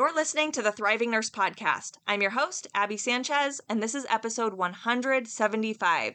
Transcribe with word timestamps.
You're 0.00 0.14
listening 0.14 0.50
to 0.52 0.62
the 0.62 0.72
Thriving 0.72 1.10
Nurse 1.10 1.28
Podcast. 1.28 1.98
I'm 2.08 2.22
your 2.22 2.30
host, 2.30 2.66
Abby 2.74 2.96
Sanchez, 2.96 3.60
and 3.68 3.82
this 3.82 3.94
is 3.94 4.06
episode 4.08 4.54
175 4.54 6.14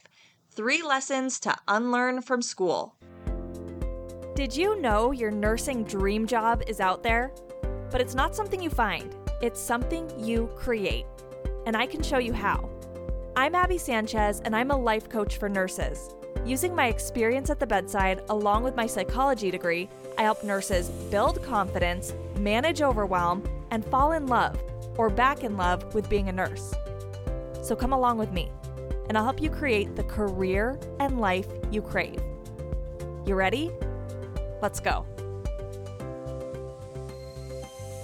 Three 0.50 0.82
Lessons 0.82 1.40
to 1.42 1.56
Unlearn 1.68 2.24
from 2.24 2.42
School. 2.42 2.96
Did 4.34 4.58
you 4.58 4.82
know 4.82 5.12
your 5.12 5.30
nursing 5.30 5.84
dream 5.84 6.26
job 6.26 6.64
is 6.66 6.80
out 6.80 7.04
there? 7.04 7.32
But 7.92 8.02
it's 8.02 8.16
not 8.16 8.36
something 8.36 8.60
you 8.60 8.72
find, 8.72 9.16
it's 9.40 9.62
something 9.62 10.12
you 10.20 10.50
create. 10.56 11.06
And 11.68 11.78
I 11.78 11.86
can 11.86 12.02
show 12.02 12.18
you 12.18 12.34
how. 12.34 12.68
I'm 13.36 13.54
Abby 13.54 13.78
Sanchez, 13.78 14.40
and 14.40 14.56
I'm 14.56 14.72
a 14.72 14.76
life 14.76 15.10
coach 15.10 15.38
for 15.38 15.48
nurses. 15.48 16.10
Using 16.44 16.74
my 16.74 16.88
experience 16.88 17.52
at 17.52 17.60
the 17.60 17.68
bedside, 17.68 18.24
along 18.30 18.64
with 18.64 18.76
my 18.76 18.88
psychology 18.88 19.52
degree, 19.52 19.88
I 20.18 20.24
help 20.24 20.44
nurses 20.44 20.90
build 21.12 21.44
confidence, 21.44 22.16
manage 22.40 22.82
overwhelm, 22.82 23.44
and 23.76 23.84
fall 23.84 24.14
in 24.14 24.26
love 24.26 24.58
or 24.96 25.10
back 25.10 25.44
in 25.44 25.58
love 25.58 25.94
with 25.94 26.10
being 26.10 26.30
a 26.30 26.32
nurse. 26.32 26.74
So 27.62 27.76
come 27.76 27.92
along 27.92 28.18
with 28.18 28.32
me, 28.32 28.50
and 29.10 29.18
I'll 29.18 29.26
help 29.26 29.42
you 29.42 29.50
create 29.50 29.98
the 29.98 30.04
career 30.04 30.80
and 31.02 31.20
life 31.20 31.48
you 31.72 31.82
crave. 31.82 32.22
You 33.26 33.36
ready? 33.36 33.70
Let's 34.62 34.80
go. 34.80 35.06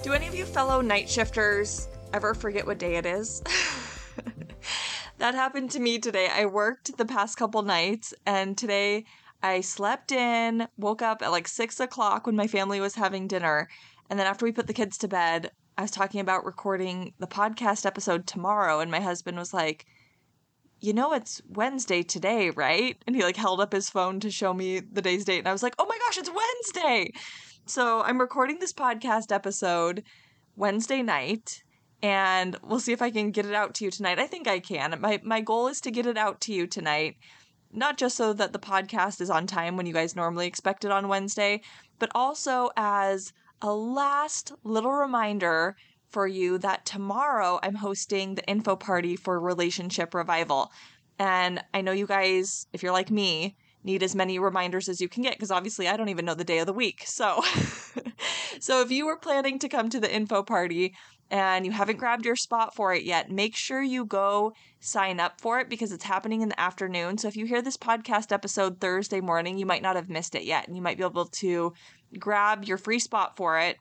Do 0.02 0.12
any 0.12 0.26
of 0.26 0.34
you 0.34 0.44
fellow 0.44 0.82
night 0.82 1.08
shifters 1.08 1.88
ever 2.12 2.34
forget 2.34 2.66
what 2.66 2.78
day 2.78 2.96
it 2.96 3.06
is? 3.06 3.42
that 5.18 5.34
happened 5.34 5.70
to 5.70 5.80
me 5.80 5.98
today. 5.98 6.28
I 6.30 6.44
worked 6.44 6.98
the 6.98 7.06
past 7.06 7.38
couple 7.38 7.62
nights, 7.62 8.12
and 8.26 8.58
today 8.58 9.06
I 9.42 9.62
slept 9.62 10.12
in, 10.12 10.68
woke 10.76 11.00
up 11.00 11.22
at 11.22 11.30
like 11.30 11.48
six 11.48 11.80
o'clock 11.80 12.26
when 12.26 12.36
my 12.36 12.46
family 12.46 12.78
was 12.78 12.96
having 12.96 13.26
dinner. 13.26 13.68
And 14.10 14.18
then 14.18 14.26
after 14.26 14.44
we 14.44 14.52
put 14.52 14.66
the 14.66 14.74
kids 14.74 14.98
to 14.98 15.08
bed, 15.08 15.52
I 15.76 15.82
was 15.82 15.90
talking 15.90 16.20
about 16.20 16.44
recording 16.44 17.14
the 17.18 17.26
podcast 17.26 17.86
episode 17.86 18.26
tomorrow, 18.26 18.80
and 18.80 18.90
my 18.90 19.00
husband 19.00 19.38
was 19.38 19.54
like, 19.54 19.86
you 20.82 20.92
know 20.92 21.12
it's 21.12 21.40
Wednesday 21.48 22.02
today, 22.02 22.50
right? 22.50 22.96
And 23.06 23.14
he 23.14 23.22
like 23.22 23.36
held 23.36 23.60
up 23.60 23.72
his 23.72 23.88
phone 23.88 24.18
to 24.20 24.30
show 24.30 24.52
me 24.52 24.80
the 24.80 25.00
day's 25.00 25.24
date 25.24 25.38
and 25.38 25.48
I 25.48 25.52
was 25.52 25.62
like, 25.62 25.76
"Oh 25.78 25.86
my 25.86 25.96
gosh, 25.96 26.18
it's 26.18 26.30
Wednesday." 26.30 27.12
So, 27.66 28.02
I'm 28.02 28.20
recording 28.20 28.58
this 28.58 28.72
podcast 28.72 29.30
episode 29.30 30.02
Wednesday 30.56 31.02
night 31.02 31.62
and 32.02 32.56
we'll 32.64 32.80
see 32.80 32.92
if 32.92 33.00
I 33.00 33.10
can 33.12 33.30
get 33.30 33.46
it 33.46 33.54
out 33.54 33.74
to 33.76 33.84
you 33.84 33.92
tonight. 33.92 34.18
I 34.18 34.26
think 34.26 34.48
I 34.48 34.58
can. 34.58 35.00
My 35.00 35.20
my 35.22 35.40
goal 35.40 35.68
is 35.68 35.80
to 35.82 35.92
get 35.92 36.06
it 36.06 36.18
out 36.18 36.40
to 36.42 36.52
you 36.52 36.66
tonight. 36.66 37.16
Not 37.72 37.96
just 37.96 38.16
so 38.16 38.32
that 38.34 38.52
the 38.52 38.58
podcast 38.58 39.20
is 39.20 39.30
on 39.30 39.46
time 39.46 39.76
when 39.76 39.86
you 39.86 39.94
guys 39.94 40.16
normally 40.16 40.48
expect 40.48 40.84
it 40.84 40.90
on 40.90 41.08
Wednesday, 41.08 41.62
but 42.00 42.10
also 42.14 42.70
as 42.76 43.32
a 43.62 43.72
last 43.72 44.52
little 44.64 44.92
reminder 44.92 45.76
for 46.10 46.26
you 46.26 46.58
that 46.58 46.84
tomorrow 46.84 47.58
I'm 47.62 47.76
hosting 47.76 48.34
the 48.34 48.44
info 48.46 48.76
party 48.76 49.16
for 49.16 49.40
Relationship 49.40 50.14
Revival. 50.14 50.70
And 51.18 51.62
I 51.72 51.80
know 51.80 51.92
you 51.92 52.06
guys, 52.06 52.66
if 52.72 52.82
you're 52.82 52.92
like 52.92 53.10
me, 53.10 53.56
need 53.84 54.02
as 54.02 54.14
many 54.14 54.38
reminders 54.38 54.88
as 54.88 55.00
you 55.00 55.08
can 55.08 55.22
get 55.22 55.34
because 55.34 55.50
obviously 55.50 55.88
I 55.88 55.96
don't 55.96 56.08
even 56.08 56.24
know 56.24 56.34
the 56.34 56.44
day 56.44 56.58
of 56.58 56.66
the 56.66 56.72
week. 56.72 57.02
So 57.06 57.42
so 58.60 58.80
if 58.80 58.90
you 58.90 59.06
were 59.06 59.16
planning 59.16 59.58
to 59.60 59.68
come 59.68 59.88
to 59.90 60.00
the 60.00 60.12
info 60.12 60.42
party 60.42 60.94
and 61.30 61.64
you 61.64 61.72
haven't 61.72 61.98
grabbed 61.98 62.24
your 62.24 62.36
spot 62.36 62.74
for 62.74 62.94
it 62.94 63.04
yet, 63.04 63.30
make 63.30 63.56
sure 63.56 63.82
you 63.82 64.04
go 64.04 64.52
sign 64.80 65.18
up 65.18 65.40
for 65.40 65.58
it 65.60 65.68
because 65.68 65.90
it's 65.90 66.04
happening 66.04 66.42
in 66.42 66.48
the 66.48 66.60
afternoon. 66.60 67.18
So 67.18 67.26
if 67.28 67.36
you 67.36 67.46
hear 67.46 67.62
this 67.62 67.76
podcast 67.76 68.32
episode 68.32 68.80
Thursday 68.80 69.20
morning, 69.20 69.58
you 69.58 69.66
might 69.66 69.82
not 69.82 69.96
have 69.96 70.10
missed 70.10 70.34
it 70.34 70.44
yet 70.44 70.66
and 70.66 70.76
you 70.76 70.82
might 70.82 70.98
be 70.98 71.04
able 71.04 71.26
to 71.26 71.72
grab 72.18 72.64
your 72.64 72.78
free 72.78 72.98
spot 72.98 73.36
for 73.36 73.58
it 73.58 73.78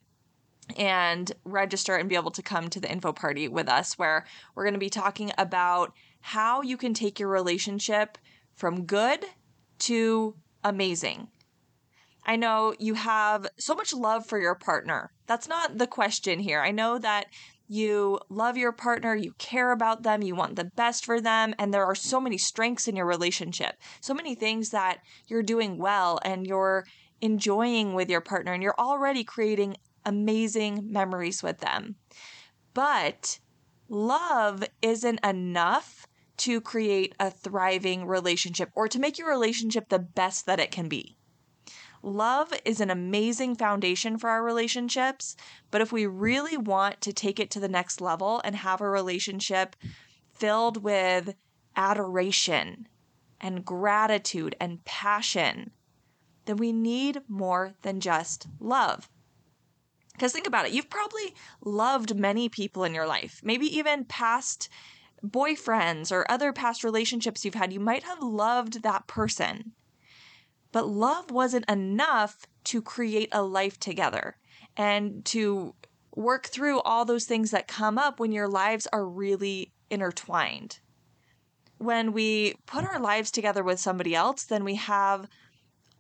and 0.78 1.32
register 1.44 1.96
and 1.96 2.10
be 2.10 2.16
able 2.16 2.32
to 2.32 2.42
come 2.42 2.70
to 2.70 2.80
the 2.80 2.92
info 2.92 3.12
party 3.12 3.48
with 3.48 3.68
us 3.68 3.98
where 3.98 4.26
we're 4.56 4.64
going 4.64 4.74
to 4.74 4.80
be 4.80 4.90
talking 4.90 5.32
about 5.38 5.94
how 6.22 6.62
you 6.62 6.78
can 6.78 6.94
take 6.94 7.20
your 7.20 7.30
relationship 7.30 8.18
from 8.54 8.86
good 8.86 9.26
to 9.80 10.36
amazing. 10.64 11.28
I 12.24 12.36
know 12.36 12.76
you 12.78 12.94
have 12.94 13.48
so 13.58 13.74
much 13.74 13.94
love 13.94 14.26
for 14.26 14.40
your 14.40 14.54
partner. 14.56 15.12
That's 15.26 15.48
not 15.48 15.78
the 15.78 15.88
question 15.88 16.40
here. 16.40 16.62
I 16.62 16.72
know 16.72 17.00
that 17.00 17.26
you 17.72 18.20
love 18.28 18.58
your 18.58 18.74
partner, 18.74 19.16
you 19.16 19.32
care 19.38 19.72
about 19.72 20.04
them, 20.04 20.22
you 20.22 20.36
want 20.36 20.58
the 20.58 20.66
best 20.76 21.06
for 21.06 21.22
them, 21.22 21.56
and 21.58 21.74
there 21.74 21.86
are 21.86 21.96
so 21.96 22.20
many 22.20 22.38
strengths 22.38 22.86
in 22.86 22.98
your 22.98 23.06
relationship. 23.06 23.76
So 24.02 24.14
many 24.14 24.36
things 24.36 24.72
that 24.72 24.98
you're 25.28 25.42
doing 25.42 25.78
well 25.78 26.20
and 26.26 26.46
you're 26.46 26.86
enjoying 27.22 27.94
with 27.94 28.10
your 28.10 28.20
partner, 28.20 28.52
and 28.52 28.62
you're 28.62 28.76
already 28.78 29.24
creating 29.24 29.78
amazing 30.06 30.92
memories 30.92 31.42
with 31.42 31.60
them. 31.60 31.96
But 32.74 33.40
love 33.88 34.66
isn't 34.82 35.26
enough 35.26 36.06
to 36.40 36.60
create 36.60 37.16
a 37.22 37.32
thriving 37.32 38.06
relationship 38.06 38.70
or 38.76 38.90
to 38.90 39.00
make 39.00 39.18
your 39.18 39.30
relationship 39.30 39.88
the 39.88 40.00
best 40.00 40.46
that 40.46 40.60
it 40.60 40.72
can 40.72 40.90
be. 40.90 41.16
Love 42.04 42.52
is 42.66 42.82
an 42.82 42.90
amazing 42.90 43.56
foundation 43.56 44.18
for 44.18 44.30
our 44.30 44.44
relationships, 44.44 45.36
but 45.70 45.82
if 45.82 45.92
we 45.92 46.06
really 46.06 46.58
want 46.58 47.00
to 47.02 47.14
take 47.14 47.40
it 47.40 47.52
to 47.52 47.60
the 47.60 47.70
next 47.70 48.02
level 48.02 48.42
and 48.44 48.56
have 48.56 48.82
a 48.82 48.90
relationship 48.90 49.76
filled 50.34 50.84
with 50.84 51.36
adoration 51.76 52.88
and 53.40 53.64
gratitude 53.64 54.56
and 54.60 54.84
passion, 54.84 55.72
then 56.46 56.58
we 56.58 56.72
need 56.72 57.22
more 57.28 57.74
than 57.84 58.00
just 58.00 58.48
love. 58.60 59.10
Because 60.14 60.34
think 60.34 60.48
about 60.48 60.66
it, 60.66 60.72
you've 60.72 60.90
probably 60.90 61.34
loved 61.64 62.16
many 62.16 62.50
people 62.50 62.84
in 62.84 62.94
your 62.94 63.08
life, 63.08 63.42
maybe 63.44 63.66
even 63.66 64.06
past 64.06 64.70
boyfriends 65.26 66.12
or 66.12 66.30
other 66.30 66.52
past 66.52 66.84
relationships 66.84 67.46
you've 67.46 67.54
had. 67.54 67.72
You 67.72 67.80
might 67.80 68.04
have 68.04 68.22
loved 68.22 68.84
that 68.84 69.08
person. 69.08 69.74
But 70.72 70.88
love 70.88 71.32
wasn't 71.32 71.70
enough 71.70 72.46
to 72.66 72.82
create 72.82 73.30
a 73.32 73.44
life 73.44 73.80
together 73.80 74.38
and 74.78 75.26
to 75.26 75.76
work 76.16 76.48
through 76.48 76.82
all 76.82 77.06
those 77.06 77.26
things 77.26 77.52
that 77.52 77.68
come 77.68 77.98
up 77.98 78.20
when 78.20 78.32
your 78.32 78.48
lives 78.48 78.88
are 78.92 79.06
really 79.06 79.72
intertwined. 79.90 80.80
When 81.78 82.14
we 82.14 82.56
put 82.66 82.86
our 82.86 83.00
lives 83.00 83.32
together 83.32 83.64
with 83.64 83.80
somebody 83.80 84.14
else, 84.14 84.44
then 84.44 84.64
we 84.64 84.76
have 84.76 85.28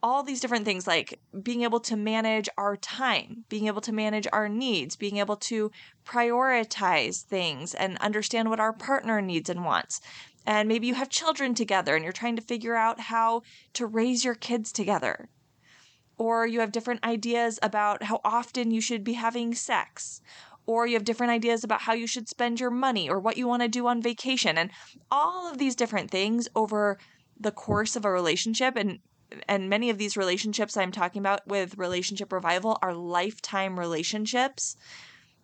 all 0.03 0.23
these 0.23 0.39
different 0.39 0.65
things 0.65 0.87
like 0.87 1.19
being 1.43 1.61
able 1.61 1.79
to 1.79 1.95
manage 1.95 2.49
our 2.57 2.75
time, 2.75 3.45
being 3.49 3.67
able 3.67 3.81
to 3.81 3.91
manage 3.91 4.27
our 4.33 4.49
needs, 4.49 4.95
being 4.95 5.17
able 5.17 5.35
to 5.37 5.71
prioritize 6.05 7.21
things 7.21 7.73
and 7.75 7.97
understand 7.99 8.49
what 8.49 8.59
our 8.59 8.73
partner 8.73 9.21
needs 9.21 9.49
and 9.49 9.63
wants. 9.63 10.01
And 10.45 10.67
maybe 10.67 10.87
you 10.87 10.95
have 10.95 11.09
children 11.09 11.53
together 11.53 11.95
and 11.95 12.03
you're 12.03 12.13
trying 12.13 12.35
to 12.35 12.41
figure 12.41 12.75
out 12.75 12.99
how 12.99 13.43
to 13.73 13.85
raise 13.85 14.23
your 14.25 14.35
kids 14.35 14.71
together. 14.71 15.29
Or 16.17 16.45
you 16.45 16.59
have 16.59 16.71
different 16.71 17.03
ideas 17.03 17.59
about 17.61 18.03
how 18.03 18.21
often 18.23 18.71
you 18.71 18.81
should 18.81 19.03
be 19.03 19.13
having 19.13 19.53
sex. 19.53 20.21
Or 20.65 20.85
you 20.85 20.93
have 20.93 21.05
different 21.05 21.31
ideas 21.31 21.63
about 21.63 21.81
how 21.81 21.93
you 21.93 22.07
should 22.07 22.29
spend 22.29 22.59
your 22.59 22.71
money 22.71 23.09
or 23.09 23.19
what 23.19 23.37
you 23.37 23.47
want 23.47 23.61
to 23.63 23.67
do 23.67 23.87
on 23.87 24.01
vacation. 24.01 24.57
And 24.57 24.71
all 25.09 25.49
of 25.49 25.57
these 25.57 25.75
different 25.75 26.11
things 26.11 26.47
over 26.55 26.97
the 27.39 27.51
course 27.51 27.95
of 27.95 28.05
a 28.05 28.11
relationship 28.11 28.75
and 28.75 28.99
and 29.47 29.69
many 29.69 29.89
of 29.89 29.97
these 29.97 30.17
relationships 30.17 30.75
I'm 30.75 30.91
talking 30.91 31.21
about 31.21 31.47
with 31.47 31.77
relationship 31.77 32.33
revival 32.33 32.77
are 32.81 32.93
lifetime 32.93 33.79
relationships, 33.79 34.75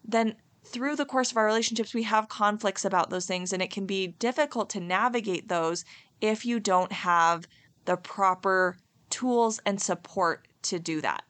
then 0.03 0.35
through 0.78 0.96
the 0.96 1.06
course 1.06 1.32
of 1.32 1.38
our 1.38 1.48
relationships, 1.48 1.96
we 1.96 2.04
have 2.04 2.30
conflicts 2.30 2.86
about 2.86 3.10
those 3.10 3.26
things, 3.26 3.52
and 3.52 3.64
it 3.64 3.72
can 3.72 3.88
be 3.88 4.10
difficult 4.20 4.70
to 4.70 4.80
navigate 4.80 5.48
those 5.48 5.84
if 6.22 6.46
you 6.46 6.60
don't 6.60 6.92
have 6.92 7.48
the 7.86 7.98
proper 7.98 8.78
tools 9.10 9.60
and 9.66 9.82
support 9.82 10.48
to 10.62 10.78
do 10.78 11.02
that. 11.02 11.24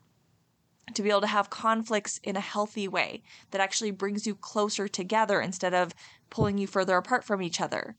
To 0.95 1.01
be 1.01 1.09
able 1.09 1.21
to 1.21 1.27
have 1.27 1.49
conflicts 1.49 2.19
in 2.23 2.35
a 2.35 2.41
healthy 2.41 2.89
way 2.89 3.23
that 3.51 3.61
actually 3.61 3.91
brings 3.91 4.27
you 4.27 4.35
closer 4.35 4.89
together 4.89 5.39
instead 5.39 5.73
of 5.73 5.93
pulling 6.29 6.57
you 6.57 6.67
further 6.67 6.97
apart 6.97 7.23
from 7.23 7.41
each 7.41 7.61
other 7.61 7.95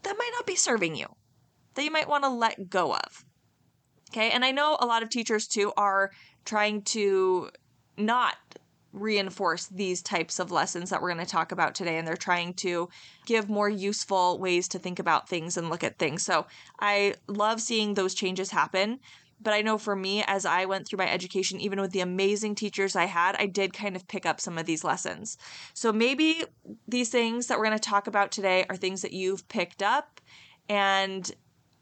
that 0.04 0.18
might 0.18 0.32
not 0.34 0.46
be 0.46 0.56
serving 0.56 0.96
you, 0.96 1.08
that 1.76 1.84
you 1.84 1.92
might 1.92 2.10
want 2.10 2.24
to 2.24 2.30
let 2.30 2.70
go 2.70 2.94
of. 2.94 3.26
Okay, 4.12 4.32
and 4.32 4.44
I 4.44 4.52
know 4.52 4.78
a 4.80 4.86
lot 4.86 5.04
of 5.04 5.10
teachers 5.10 5.48
too 5.48 5.72
are 5.78 6.12
trying 6.44 6.82
to 6.84 7.50
not 7.98 8.36
reinforce 8.92 9.68
these 9.68 10.02
types 10.02 10.38
of 10.38 10.52
lessons 10.52 10.90
that 10.90 11.02
we're 11.02 11.14
going 11.14 11.26
to 11.26 11.32
talk 11.32 11.54
about 11.54 11.74
today 11.74 11.98
and 11.98 12.06
they're 12.06 12.18
trying 12.18 12.54
to 12.54 12.90
give 13.26 13.50
more 13.50 13.70
useful 13.70 14.38
ways 14.38 14.68
to 14.68 14.78
think 14.78 15.00
about 15.00 15.30
things 15.30 15.56
and 15.56 15.70
look 15.70 15.82
at 15.82 15.98
things. 15.98 16.24
So, 16.24 16.46
I 16.80 17.16
love 17.28 17.62
seeing 17.62 17.94
those 17.94 18.14
changes 18.14 18.52
happen. 18.52 19.00
But 19.44 19.54
I 19.54 19.62
know 19.62 19.80
for 19.80 19.96
me, 19.96 20.24
as 20.28 20.46
I 20.46 20.66
went 20.66 20.88
through 20.88 20.98
my 20.98 21.10
education, 21.10 21.60
even 21.60 21.82
with 21.82 21.92
the 21.92 22.02
amazing 22.02 22.54
teachers 22.54 22.96
I 22.96 23.06
had, 23.06 23.36
I 23.38 23.48
did 23.48 23.74
kind 23.74 23.96
of 23.96 24.08
pick 24.08 24.26
up 24.26 24.40
some 24.40 24.58
of 24.58 24.68
these 24.68 24.84
lessons. 24.84 25.38
So 25.74 25.92
maybe 25.92 26.44
these 26.88 27.10
things 27.10 27.48
that 27.48 27.58
we're 27.58 27.66
going 27.66 27.78
to 27.78 27.90
talk 27.90 28.06
about 28.06 28.32
today 28.32 28.66
are 28.70 28.76
things 28.76 29.02
that 29.02 29.14
you've 29.14 29.48
picked 29.48 29.82
up 29.82 30.22
and 30.70 31.32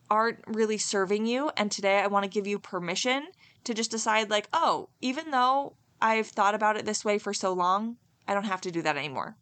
aren't 0.10 0.40
really 0.48 0.78
serving 0.78 1.26
you. 1.26 1.52
And 1.58 1.72
today 1.72 2.00
I 2.00 2.08
want 2.08 2.24
to 2.24 2.30
give 2.30 2.48
you 2.48 2.60
permission 2.60 3.28
to 3.64 3.74
just 3.74 3.92
decide, 3.92 4.30
like, 4.30 4.48
oh, 4.54 4.90
even 5.02 5.32
though 5.32 5.76
I've 6.02 6.28
thought 6.28 6.56
about 6.56 6.78
it 6.78 6.86
this 6.86 7.04
way 7.04 7.20
for 7.20 7.34
so 7.34 7.54
long, 7.54 7.98
I 8.28 8.34
don't 8.34 8.46
have 8.46 8.62
to 8.62 8.72
do 8.72 8.82
that 8.82 8.98
anymore. 8.98 9.36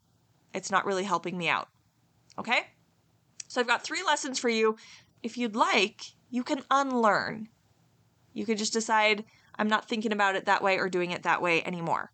It's 0.52 0.70
not 0.70 0.86
really 0.86 1.04
helping 1.04 1.36
me 1.38 1.48
out. 1.48 1.68
Okay? 2.38 2.66
So 3.48 3.60
I've 3.60 3.66
got 3.66 3.82
three 3.82 4.02
lessons 4.02 4.38
for 4.38 4.48
you. 4.48 4.76
If 5.22 5.38
you'd 5.38 5.56
like, 5.56 6.02
you 6.30 6.42
can 6.42 6.62
unlearn. 6.70 7.48
You 8.32 8.44
could 8.44 8.58
just 8.58 8.72
decide, 8.72 9.24
I'm 9.58 9.68
not 9.68 9.88
thinking 9.88 10.12
about 10.12 10.36
it 10.36 10.46
that 10.46 10.62
way 10.62 10.78
or 10.78 10.88
doing 10.88 11.10
it 11.10 11.22
that 11.22 11.42
way 11.42 11.62
anymore. 11.64 12.12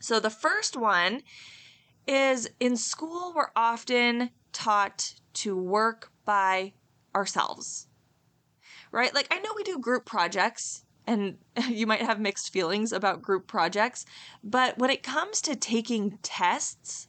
So 0.00 0.20
the 0.20 0.30
first 0.30 0.76
one 0.76 1.22
is 2.06 2.48
in 2.60 2.76
school, 2.76 3.32
we're 3.34 3.50
often 3.54 4.30
taught 4.52 5.14
to 5.34 5.56
work 5.56 6.10
by 6.24 6.72
ourselves, 7.14 7.86
right? 8.92 9.14
Like, 9.14 9.28
I 9.30 9.38
know 9.40 9.50
we 9.56 9.62
do 9.62 9.78
group 9.78 10.04
projects 10.04 10.84
and 11.08 11.38
you 11.68 11.86
might 11.86 12.02
have 12.02 12.20
mixed 12.20 12.52
feelings 12.52 12.92
about 12.92 13.22
group 13.22 13.46
projects. 13.48 14.04
But 14.44 14.78
when 14.78 14.90
it 14.90 15.02
comes 15.02 15.40
to 15.42 15.56
taking 15.56 16.18
tests 16.22 17.08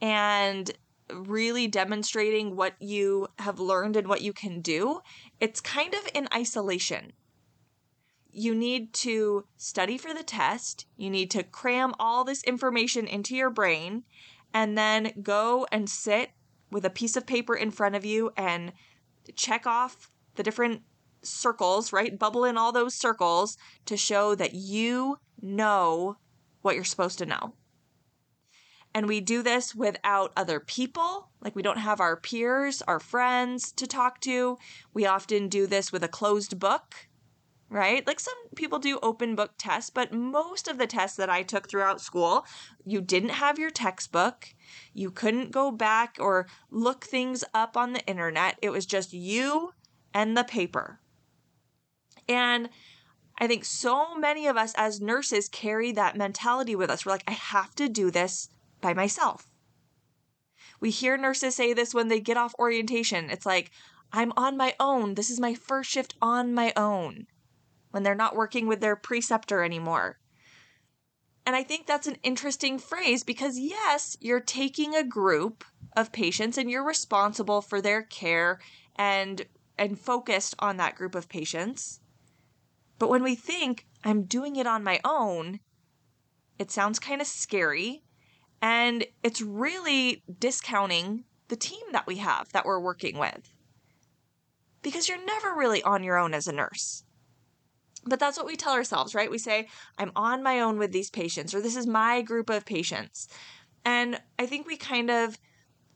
and 0.00 0.70
really 1.12 1.66
demonstrating 1.66 2.56
what 2.56 2.74
you 2.80 3.26
have 3.40 3.58
learned 3.58 3.96
and 3.96 4.06
what 4.06 4.22
you 4.22 4.32
can 4.32 4.60
do, 4.60 5.00
it's 5.40 5.60
kind 5.60 5.92
of 5.94 6.08
in 6.14 6.28
isolation. 6.32 7.12
You 8.32 8.54
need 8.54 8.92
to 8.94 9.44
study 9.56 9.98
for 9.98 10.14
the 10.14 10.22
test, 10.22 10.86
you 10.96 11.10
need 11.10 11.32
to 11.32 11.42
cram 11.42 11.94
all 11.98 12.22
this 12.22 12.44
information 12.44 13.08
into 13.08 13.34
your 13.34 13.50
brain, 13.50 14.04
and 14.54 14.78
then 14.78 15.12
go 15.20 15.66
and 15.72 15.90
sit 15.90 16.30
with 16.70 16.84
a 16.84 16.90
piece 16.90 17.16
of 17.16 17.26
paper 17.26 17.56
in 17.56 17.72
front 17.72 17.96
of 17.96 18.04
you 18.04 18.30
and 18.36 18.72
check 19.36 19.66
off 19.66 20.10
the 20.36 20.42
different 20.42 20.82
circles, 21.22 21.92
right? 21.92 22.18
Bubble 22.18 22.44
in 22.44 22.56
all 22.56 22.72
those 22.72 22.94
circles 22.94 23.56
to 23.86 23.96
show 23.96 24.34
that 24.34 24.54
you 24.54 25.18
know 25.40 26.16
what 26.62 26.74
you're 26.74 26.84
supposed 26.84 27.18
to 27.18 27.26
know. 27.26 27.54
And 28.92 29.06
we 29.06 29.20
do 29.20 29.42
this 29.42 29.74
without 29.74 30.32
other 30.36 30.58
people. 30.58 31.30
Like 31.40 31.54
we 31.54 31.62
don't 31.62 31.78
have 31.78 32.00
our 32.00 32.16
peers, 32.16 32.82
our 32.82 32.98
friends 32.98 33.70
to 33.72 33.86
talk 33.86 34.20
to. 34.22 34.58
We 34.92 35.06
often 35.06 35.48
do 35.48 35.66
this 35.66 35.92
with 35.92 36.02
a 36.02 36.08
closed 36.08 36.58
book, 36.58 37.08
right? 37.70 38.04
Like 38.04 38.18
some 38.18 38.34
people 38.56 38.80
do 38.80 38.98
open 39.00 39.36
book 39.36 39.52
tests, 39.56 39.90
but 39.90 40.12
most 40.12 40.66
of 40.66 40.76
the 40.76 40.88
tests 40.88 41.16
that 41.16 41.30
I 41.30 41.42
took 41.42 41.68
throughout 41.68 42.00
school, 42.00 42.44
you 42.84 43.00
didn't 43.00 43.30
have 43.30 43.58
your 43.58 43.70
textbook. 43.70 44.48
You 44.92 45.10
couldn't 45.12 45.52
go 45.52 45.70
back 45.70 46.16
or 46.18 46.48
look 46.70 47.04
things 47.04 47.44
up 47.54 47.76
on 47.76 47.92
the 47.92 48.04
internet. 48.06 48.58
It 48.60 48.70
was 48.70 48.86
just 48.86 49.12
you 49.12 49.72
and 50.12 50.36
the 50.36 50.42
paper. 50.42 50.98
And 52.28 52.68
I 53.38 53.46
think 53.46 53.64
so 53.64 54.16
many 54.16 54.48
of 54.48 54.56
us 54.56 54.74
as 54.76 55.00
nurses 55.00 55.48
carry 55.48 55.92
that 55.92 56.16
mentality 56.16 56.74
with 56.74 56.90
us. 56.90 57.06
We're 57.06 57.12
like, 57.12 57.24
I 57.28 57.32
have 57.32 57.74
to 57.76 57.88
do 57.88 58.10
this 58.10 58.48
by 58.80 58.94
myself. 58.94 59.46
We 60.80 60.90
hear 60.90 61.16
nurses 61.16 61.54
say 61.54 61.72
this 61.72 61.94
when 61.94 62.08
they 62.08 62.20
get 62.20 62.36
off 62.36 62.54
orientation. 62.58 63.30
It's 63.30 63.46
like, 63.46 63.70
I'm 64.12 64.32
on 64.36 64.56
my 64.56 64.74
own. 64.80 65.14
This 65.14 65.30
is 65.30 65.38
my 65.38 65.54
first 65.54 65.88
shift 65.90 66.14
on 66.20 66.52
my 66.52 66.72
own 66.76 67.26
when 67.90 68.02
they're 68.02 68.14
not 68.14 68.36
working 68.36 68.66
with 68.66 68.80
their 68.80 68.96
preceptor 68.96 69.62
anymore. 69.62 70.18
And 71.46 71.56
I 71.56 71.62
think 71.62 71.86
that's 71.86 72.06
an 72.06 72.16
interesting 72.22 72.78
phrase 72.78 73.24
because, 73.24 73.58
yes, 73.58 74.16
you're 74.20 74.40
taking 74.40 74.94
a 74.94 75.04
group 75.04 75.64
of 75.96 76.12
patients 76.12 76.56
and 76.58 76.70
you're 76.70 76.84
responsible 76.84 77.60
for 77.62 77.80
their 77.80 78.02
care 78.02 78.60
and 78.96 79.46
and 79.78 79.98
focused 79.98 80.54
on 80.58 80.76
that 80.76 80.94
group 80.94 81.14
of 81.14 81.28
patients. 81.28 82.00
But 82.98 83.08
when 83.08 83.22
we 83.22 83.34
think, 83.34 83.86
I'm 84.04 84.24
doing 84.24 84.56
it 84.56 84.66
on 84.66 84.84
my 84.84 85.00
own, 85.04 85.60
it 86.58 86.70
sounds 86.70 86.98
kind 86.98 87.20
of 87.20 87.26
scary. 87.26 88.04
And 88.62 89.06
it's 89.22 89.40
really 89.40 90.22
discounting 90.38 91.24
the 91.48 91.56
team 91.56 91.82
that 91.92 92.06
we 92.06 92.16
have 92.18 92.52
that 92.52 92.64
we're 92.66 92.80
working 92.80 93.18
with. 93.18 93.52
because 94.82 95.08
you're 95.08 95.24
never 95.24 95.54
really 95.54 95.82
on 95.82 96.02
your 96.02 96.16
own 96.18 96.34
as 96.34 96.46
a 96.46 96.52
nurse. 96.52 97.04
But 98.04 98.18
that's 98.18 98.38
what 98.38 98.46
we 98.46 98.56
tell 98.56 98.72
ourselves, 98.72 99.14
right? 99.14 99.30
We 99.30 99.38
say, 99.38 99.68
I'm 99.98 100.12
on 100.16 100.42
my 100.42 100.60
own 100.60 100.78
with 100.78 100.92
these 100.92 101.10
patients, 101.10 101.54
or 101.54 101.60
this 101.60 101.76
is 101.76 101.86
my 101.86 102.22
group 102.22 102.48
of 102.48 102.64
patients. 102.64 103.28
And 103.84 104.20
I 104.38 104.46
think 104.46 104.66
we 104.66 104.76
kind 104.76 105.10
of 105.10 105.38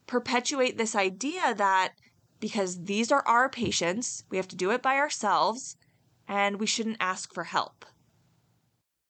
perpetuate 0.06 0.76
this 0.76 0.94
idea 0.94 1.54
that 1.54 1.94
because 2.40 2.84
these 2.84 3.10
are 3.10 3.26
our 3.26 3.48
patients, 3.48 4.24
we 4.30 4.36
have 4.36 4.48
to 4.48 4.56
do 4.56 4.70
it 4.70 4.82
by 4.82 4.96
ourselves, 4.96 5.76
and 6.28 6.60
we 6.60 6.66
shouldn't 6.66 6.98
ask 7.00 7.32
for 7.32 7.44
help. 7.44 7.86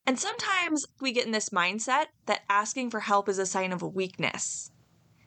And 0.06 0.18
sometimes 0.18 0.86
we 1.00 1.12
get 1.12 1.26
in 1.26 1.32
this 1.32 1.48
mindset 1.48 2.06
that 2.26 2.42
asking 2.48 2.90
for 2.90 3.00
help 3.00 3.28
is 3.28 3.38
a 3.38 3.46
sign 3.46 3.72
of 3.72 3.82
weakness. 3.82 4.70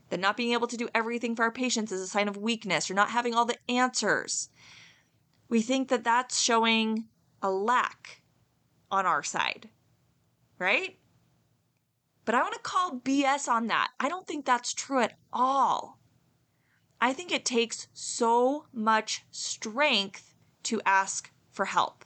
That 0.10 0.20
not 0.20 0.38
being 0.38 0.54
able 0.54 0.68
to 0.68 0.78
do 0.78 0.88
everything 0.96 1.36
for 1.36 1.44
our 1.44 1.52
patients 1.52 1.92
is 1.92 2.00
a 2.00 2.08
sign 2.08 2.28
of 2.28 2.38
weakness 2.38 2.90
or 2.90 2.94
not 2.94 3.10
having 3.10 3.34
all 3.34 3.46
the 3.46 3.58
answers. 3.68 4.50
We 5.50 5.62
think 5.62 5.90
that 5.90 6.04
that's 6.04 6.40
showing 6.40 7.06
a 7.42 7.52
lack 7.52 8.22
on 8.90 9.06
our 9.06 9.24
side, 9.24 9.70
right? 10.60 10.98
But 12.26 12.36
I 12.36 12.42
want 12.42 12.56
to 12.56 12.60
call 12.60 13.00
BS 13.00 13.48
on 13.48 13.68
that. 13.68 13.92
I 14.00 14.10
don't 14.10 14.28
think 14.28 14.46
that's 14.46 14.74
true 14.74 15.02
at 15.02 15.18
all. 15.32 16.00
I 17.00 17.14
think 17.14 17.32
it 17.32 17.46
takes 17.46 17.88
so 17.94 18.66
much 18.74 19.24
strength 19.32 20.34
to 20.64 20.82
ask 20.86 21.32
for 21.52 21.66
help. 21.66 22.04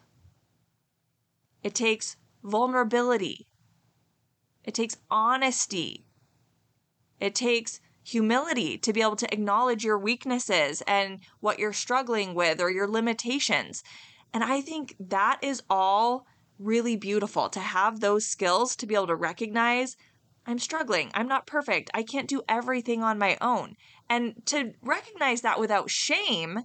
It 1.64 1.74
takes 1.74 2.18
vulnerability. 2.44 3.48
It 4.64 4.74
takes 4.74 4.98
honesty. 5.10 6.06
It 7.20 7.36
takes 7.36 7.80
humility 8.04 8.78
to 8.80 8.94
be 8.94 9.02
able 9.02 9.16
to 9.16 9.34
acknowledge 9.34 9.84
your 9.84 9.98
weaknesses 9.98 10.82
and 10.88 11.20
what 11.40 11.60
you're 11.60 11.74
struggling 11.74 12.34
with 12.34 12.60
or 12.60 12.70
your 12.70 12.88
limitations. 12.88 13.84
And 14.34 14.44
I 14.44 14.62
think 14.62 14.96
that 15.00 15.40
is 15.42 15.62
all 15.70 16.26
really 16.58 16.96
beautiful 16.96 17.50
to 17.50 17.60
have 17.60 18.00
those 18.00 18.26
skills 18.26 18.76
to 18.78 18.86
be 18.86 18.96
able 18.96 19.08
to 19.08 19.16
recognize 19.16 19.98
I'm 20.46 20.60
struggling. 20.60 21.12
I'm 21.14 21.28
not 21.28 21.46
perfect. 21.46 21.92
I 21.94 22.04
can't 22.04 22.28
do 22.28 22.42
everything 22.50 23.04
on 23.04 23.20
my 23.20 23.38
own. 23.42 23.76
And 24.10 24.44
to 24.48 24.74
recognize 24.82 25.42
that 25.42 25.60
without 25.60 25.90
shame, 25.90 26.62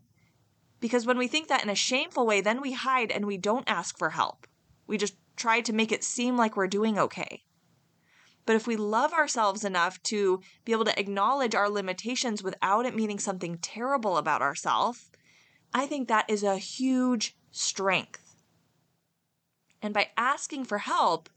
because 0.81 1.07
when 1.07 1.19
we 1.19 1.29
think 1.29 1.49
that 1.49 1.63
in 1.63 1.69
a 1.69 1.75
shameful 1.75 2.27
way, 2.27 2.41
then 2.41 2.61
we 2.61 2.73
hide 2.73 3.11
and 3.11 3.27
we 3.27 3.37
don't 3.37 3.69
ask 3.69 3.99
for 3.99 4.11
help. 4.11 4.47
We 4.87 4.97
just 4.97 5.17
try 5.37 5.61
to 5.61 5.73
make 5.73 5.93
it 5.93 6.05
seem 6.05 6.37
like 6.37 6.57
we're 6.57 6.67
doing 6.69 6.99
okay. 6.99 7.43
But 8.47 8.57
if 8.57 8.67
we 8.67 8.77
love 8.77 9.13
ourselves 9.13 9.65
enough 9.65 10.03
to 10.05 10.41
be 10.65 10.73
able 10.73 10.85
to 10.85 10.99
acknowledge 10.99 11.55
our 11.55 11.69
limitations 11.69 12.43
without 12.43 12.87
it 12.87 12.95
meaning 12.95 13.19
something 13.19 13.59
terrible 13.59 14.17
about 14.17 14.41
ourselves, 14.41 15.11
I 15.73 15.87
think 15.87 16.09
that 16.09 16.29
is 16.29 16.43
a 16.43 16.59
huge 16.59 17.37
strength. 17.51 18.37
And 19.83 19.93
by 19.93 20.11
asking 20.17 20.65
for 20.65 20.79
help, 20.79 21.29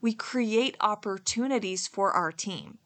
we 0.00 0.12
create 0.12 0.76
opportunities 0.80 1.86
for 1.86 2.12
our 2.12 2.32
team. 2.32 2.78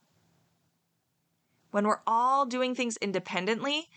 When 1.71 1.87
we're 1.87 2.01
all 2.07 2.45
doing 2.45 2.73
things 2.73 2.97
independently, 2.97 3.89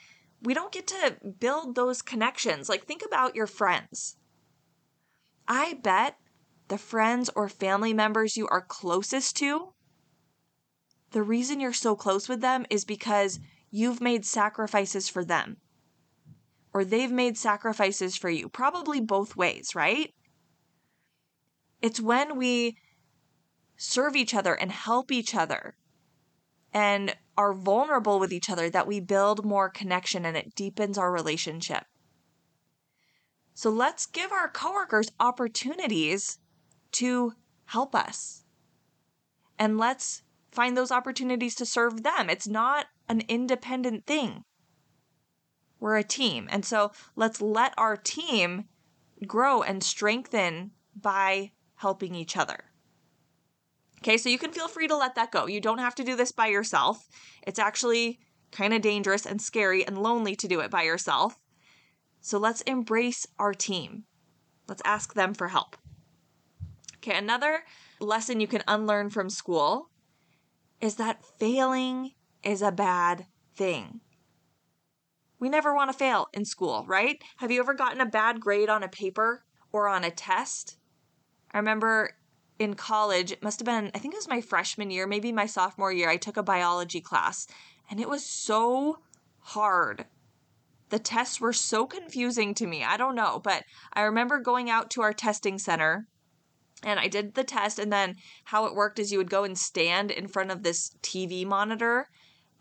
we 0.43 0.55
don't 0.55 0.73
get 0.73 0.87
to 0.89 1.17
build 1.39 1.75
those 1.75 2.03
connections. 2.03 2.69
Like, 2.69 2.85
think 2.85 3.03
about 3.05 3.37
your 3.37 3.47
friends. 3.47 4.17
I 5.47 5.75
bet 5.75 6.17
the 6.69 6.79
friends 6.79 7.31
or 7.35 7.49
family 7.49 7.93
members 7.93 8.37
you 8.37 8.47
are 8.49 8.61
closest 8.61 9.37
to, 9.37 9.73
the 11.11 11.23
reason 11.23 11.59
you're 11.59 11.73
so 11.73 11.97
close 11.97 12.29
with 12.29 12.41
them 12.41 12.67
is 12.69 12.85
because 12.85 13.41
you've 13.71 14.01
made 14.01 14.27
sacrifices 14.27 15.09
for 15.09 15.25
them. 15.25 15.57
Or 16.75 16.85
they've 16.85 17.11
made 17.11 17.39
sacrifices 17.39 18.17
for 18.17 18.29
you, 18.29 18.49
probably 18.49 19.01
both 19.01 19.37
ways, 19.37 19.75
right? 19.75 20.13
It's 21.81 22.01
when 22.01 22.37
we 22.37 22.77
serve 23.77 24.17
each 24.17 24.35
other 24.35 24.55
and 24.55 24.71
help 24.71 25.11
each 25.11 25.35
other 25.35 25.77
and 26.73 27.17
are 27.37 27.55
vulnerable 27.55 28.19
with 28.19 28.33
each 28.33 28.51
other 28.51 28.69
that 28.69 28.87
we 28.87 29.01
build 29.01 29.45
more 29.45 29.71
connection 29.71 30.25
and 30.25 30.37
it 30.37 30.55
deepens 30.55 30.99
our 30.99 31.11
relationship. 31.13 31.85
So 33.55 33.71
let's 33.71 34.07
give 34.07 34.31
our 34.31 34.49
coworkers 34.49 35.11
opportunities 35.19 36.39
to 36.93 37.33
help 37.67 37.95
us. 37.95 38.45
And 39.59 39.79
let's 39.79 40.23
find 40.51 40.77
those 40.77 40.93
opportunities 40.93 41.55
to 41.57 41.67
serve 41.67 42.03
them. 42.03 42.31
It's 42.31 42.47
not 42.47 42.87
an 43.09 43.23
independent 43.29 44.07
thing. 44.07 44.45
We're 45.81 45.97
a 45.97 46.05
team. 46.05 46.49
And 46.51 46.65
so 46.65 46.93
let's 47.17 47.41
let 47.41 47.75
our 47.77 47.97
team 47.97 48.65
grow 49.27 49.63
and 49.63 49.83
strengthen 49.83 50.73
by 50.95 51.53
helping 51.77 52.15
each 52.15 52.37
other. 52.37 52.65
Okay, 53.99 54.17
so 54.17 54.29
you 54.29 54.39
can 54.39 54.53
feel 54.53 54.69
free 54.69 54.89
to 54.89 54.97
let 54.97 55.15
that 55.17 55.33
go. 55.33 55.47
You 55.47 55.61
don't 55.61 55.79
have 55.79 55.95
to 55.97 56.05
do 56.05 56.17
this 56.17 56.33
by 56.33 56.47
yourself. 56.47 57.09
It's 57.43 57.59
actually 57.59 58.21
kind 58.53 58.73
of 58.73 58.81
dangerous 58.81 59.27
and 59.27 59.43
scary 59.43 59.87
and 59.87 59.99
lonely 59.99 60.37
to 60.37 60.49
do 60.49 60.61
it 60.61 60.71
by 60.71 60.83
yourself. 60.83 61.39
So 62.21 62.39
let's 62.39 62.63
embrace 62.63 63.27
our 63.39 63.55
team. 63.55 64.05
Let's 64.69 64.83
ask 64.85 65.15
them 65.15 65.35
for 65.35 65.49
help. 65.49 65.77
Okay, 66.97 67.17
another 67.17 67.65
lesson 68.01 68.41
you 68.41 68.47
can 68.47 68.63
unlearn 68.69 69.11
from 69.11 69.31
school 69.31 69.91
is 70.81 70.97
that 70.97 71.25
failing 71.39 72.13
is 72.43 72.63
a 72.63 72.73
bad 72.73 73.27
thing. 73.57 74.01
We 75.39 75.49
never 75.49 75.75
want 75.75 75.91
to 75.91 75.97
fail 75.97 76.29
in 76.33 76.45
school, 76.45 76.85
right? 76.87 77.23
Have 77.37 77.51
you 77.51 77.61
ever 77.61 77.75
gotten 77.75 78.01
a 78.01 78.07
bad 78.07 78.41
grade 78.41 78.69
on 78.69 78.83
a 78.83 78.89
paper 78.89 79.45
or 79.73 79.89
on 79.89 80.05
a 80.05 80.11
test? 80.11 80.77
I 81.53 81.59
remember 81.59 82.17
in 82.59 82.75
college, 82.75 83.31
it 83.31 83.43
must 83.43 83.61
have 83.61 83.67
been, 83.67 83.91
I 83.95 83.99
think 83.99 84.15
it 84.15 84.19
was 84.19 84.29
my 84.29 84.41
freshman 84.41 84.91
year, 84.91 85.07
maybe 85.07 85.31
my 85.31 85.47
sophomore 85.47 85.93
year, 85.93 86.11
I 86.11 86.17
took 86.17 86.37
a 86.37 86.43
biology 86.43 87.01
class 87.01 87.47
and 87.91 88.01
it 88.01 88.09
was 88.09 88.25
so 88.25 88.99
hard. 89.39 90.07
The 90.91 90.99
tests 90.99 91.41
were 91.41 91.53
so 91.53 91.87
confusing 91.87 92.55
to 92.55 92.67
me. 92.67 92.83
I 92.83 92.97
don't 92.97 93.15
know, 93.15 93.41
but 93.43 93.65
I 93.93 94.03
remember 94.03 94.41
going 94.41 94.71
out 94.71 94.91
to 94.91 95.03
our 95.03 95.13
testing 95.13 95.59
center 95.59 96.09
and 96.83 96.99
I 96.99 97.09
did 97.09 97.35
the 97.35 97.45
test. 97.45 97.79
And 97.79 97.93
then 97.93 98.17
how 98.45 98.67
it 98.67 98.75
worked 98.75 98.99
is 98.99 99.13
you 99.13 99.19
would 99.19 99.31
go 99.31 99.45
and 99.45 99.59
stand 99.59 100.11
in 100.11 100.29
front 100.29 100.51
of 100.51 100.63
this 100.63 100.91
TV 101.03 101.47
monitor 101.47 102.09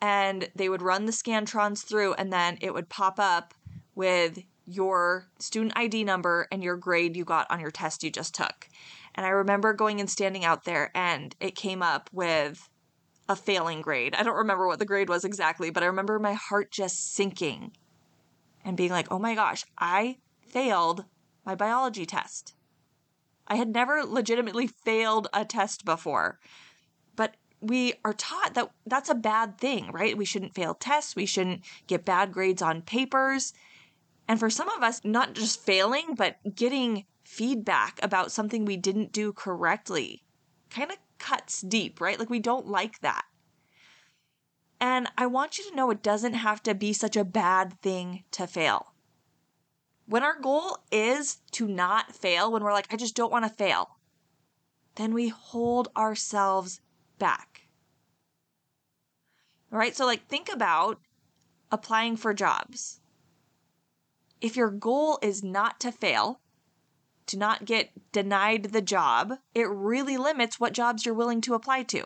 and 0.01 0.49
they 0.55 0.69
would 0.69 0.81
run 0.81 1.05
the 1.05 1.11
Scantrons 1.11 1.83
through, 1.83 2.13
and 2.13 2.31
then 2.31 2.57
it 2.61 2.73
would 2.73 2.89
pop 2.89 3.19
up 3.19 3.53
with 3.95 4.39
your 4.65 5.27
student 5.39 5.73
ID 5.75 6.03
number 6.03 6.47
and 6.51 6.63
your 6.63 6.75
grade 6.75 7.15
you 7.15 7.23
got 7.23 7.49
on 7.49 7.59
your 7.59 7.71
test 7.71 8.03
you 8.03 8.11
just 8.11 8.35
took. 8.35 8.67
And 9.15 9.25
I 9.25 9.29
remember 9.29 9.73
going 9.73 9.99
and 9.99 10.09
standing 10.09 10.45
out 10.45 10.65
there, 10.65 10.91
and 10.93 11.35
it 11.39 11.55
came 11.55 11.81
up 11.81 12.09
with 12.13 12.69
a 13.29 13.35
failing 13.35 13.81
grade. 13.81 14.15
I 14.15 14.23
don't 14.23 14.35
remember 14.35 14.67
what 14.67 14.79
the 14.79 14.85
grade 14.85 15.09
was 15.09 15.25
exactly, 15.25 15.69
but 15.69 15.83
I 15.83 15.87
remember 15.87 16.19
my 16.19 16.33
heart 16.33 16.71
just 16.71 17.13
sinking 17.13 17.71
and 18.63 18.77
being 18.77 18.91
like, 18.91 19.11
oh 19.11 19.19
my 19.19 19.35
gosh, 19.35 19.65
I 19.77 20.17
failed 20.47 21.05
my 21.45 21.55
biology 21.55 22.05
test. 22.05 22.53
I 23.47 23.55
had 23.55 23.69
never 23.69 24.03
legitimately 24.03 24.67
failed 24.67 25.27
a 25.33 25.45
test 25.45 25.85
before. 25.85 26.39
We 27.59 27.95
are 28.05 28.13
taught 28.13 28.53
that 28.53 28.71
that's 28.85 29.09
a 29.09 29.15
bad 29.15 29.57
thing, 29.57 29.91
right? 29.91 30.17
We 30.17 30.25
shouldn't 30.25 30.55
fail 30.55 30.73
tests, 30.73 31.15
we 31.15 31.25
shouldn't 31.25 31.61
get 31.87 32.05
bad 32.05 32.31
grades 32.31 32.61
on 32.61 32.81
papers. 32.81 33.53
And 34.27 34.39
for 34.39 34.49
some 34.49 34.69
of 34.69 34.83
us, 34.83 35.01
not 35.03 35.33
just 35.33 35.61
failing, 35.61 36.15
but 36.15 36.37
getting 36.55 37.05
feedback 37.23 37.99
about 38.01 38.31
something 38.31 38.65
we 38.65 38.77
didn't 38.77 39.11
do 39.11 39.33
correctly 39.33 40.23
kind 40.69 40.91
of 40.91 40.97
cuts 41.17 41.61
deep, 41.61 41.99
right? 41.99 42.19
Like 42.19 42.29
we 42.29 42.39
don't 42.39 42.67
like 42.67 42.99
that. 43.01 43.25
And 44.79 45.09
I 45.17 45.25
want 45.25 45.57
you 45.57 45.69
to 45.69 45.75
know 45.75 45.89
it 45.89 46.03
doesn't 46.03 46.33
have 46.33 46.61
to 46.63 46.75
be 46.75 46.93
such 46.93 47.17
a 47.17 47.25
bad 47.25 47.81
thing 47.81 48.23
to 48.31 48.45
fail. 48.45 48.93
When 50.05 50.23
our 50.23 50.39
goal 50.39 50.77
is 50.91 51.37
to 51.51 51.67
not 51.67 52.15
fail, 52.15 52.51
when 52.51 52.63
we're 52.63 52.73
like, 52.73 52.93
I 52.93 52.95
just 52.95 53.15
don't 53.15 53.31
want 53.31 53.45
to 53.45 53.49
fail, 53.49 53.97
then 54.95 55.13
we 55.13 55.29
hold 55.29 55.89
ourselves 55.97 56.79
back. 57.17 57.67
All 59.71 59.79
right, 59.79 59.95
so 59.95 60.05
like 60.05 60.27
think 60.27 60.49
about 60.51 60.99
applying 61.71 62.15
for 62.15 62.33
jobs. 62.33 63.01
If 64.39 64.55
your 64.55 64.69
goal 64.69 65.19
is 65.21 65.43
not 65.43 65.79
to 65.81 65.91
fail, 65.91 66.39
to 67.25 67.37
not 67.37 67.65
get 67.65 68.11
denied 68.11 68.65
the 68.65 68.81
job, 68.81 69.33
it 69.53 69.67
really 69.67 70.15
limits 70.15 70.59
what 70.59 70.73
jobs 70.73 71.05
you're 71.05 71.15
willing 71.15 71.41
to 71.41 71.53
apply 71.53 71.83
to 71.83 72.05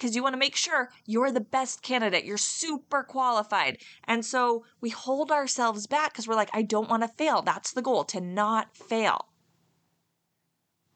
because 0.00 0.16
you 0.16 0.22
want 0.22 0.32
to 0.32 0.38
make 0.38 0.56
sure 0.56 0.90
you're 1.04 1.30
the 1.30 1.40
best 1.40 1.82
candidate. 1.82 2.24
You're 2.24 2.38
super 2.38 3.02
qualified. 3.02 3.78
And 4.04 4.24
so 4.24 4.64
we 4.80 4.88
hold 4.88 5.30
ourselves 5.30 5.86
back 5.86 6.12
because 6.12 6.26
we're 6.26 6.34
like, 6.34 6.48
I 6.54 6.62
don't 6.62 6.88
want 6.88 7.02
to 7.02 7.08
fail. 7.08 7.42
That's 7.42 7.72
the 7.72 7.82
goal 7.82 8.04
to 8.04 8.20
not 8.20 8.74
fail. 8.74 9.26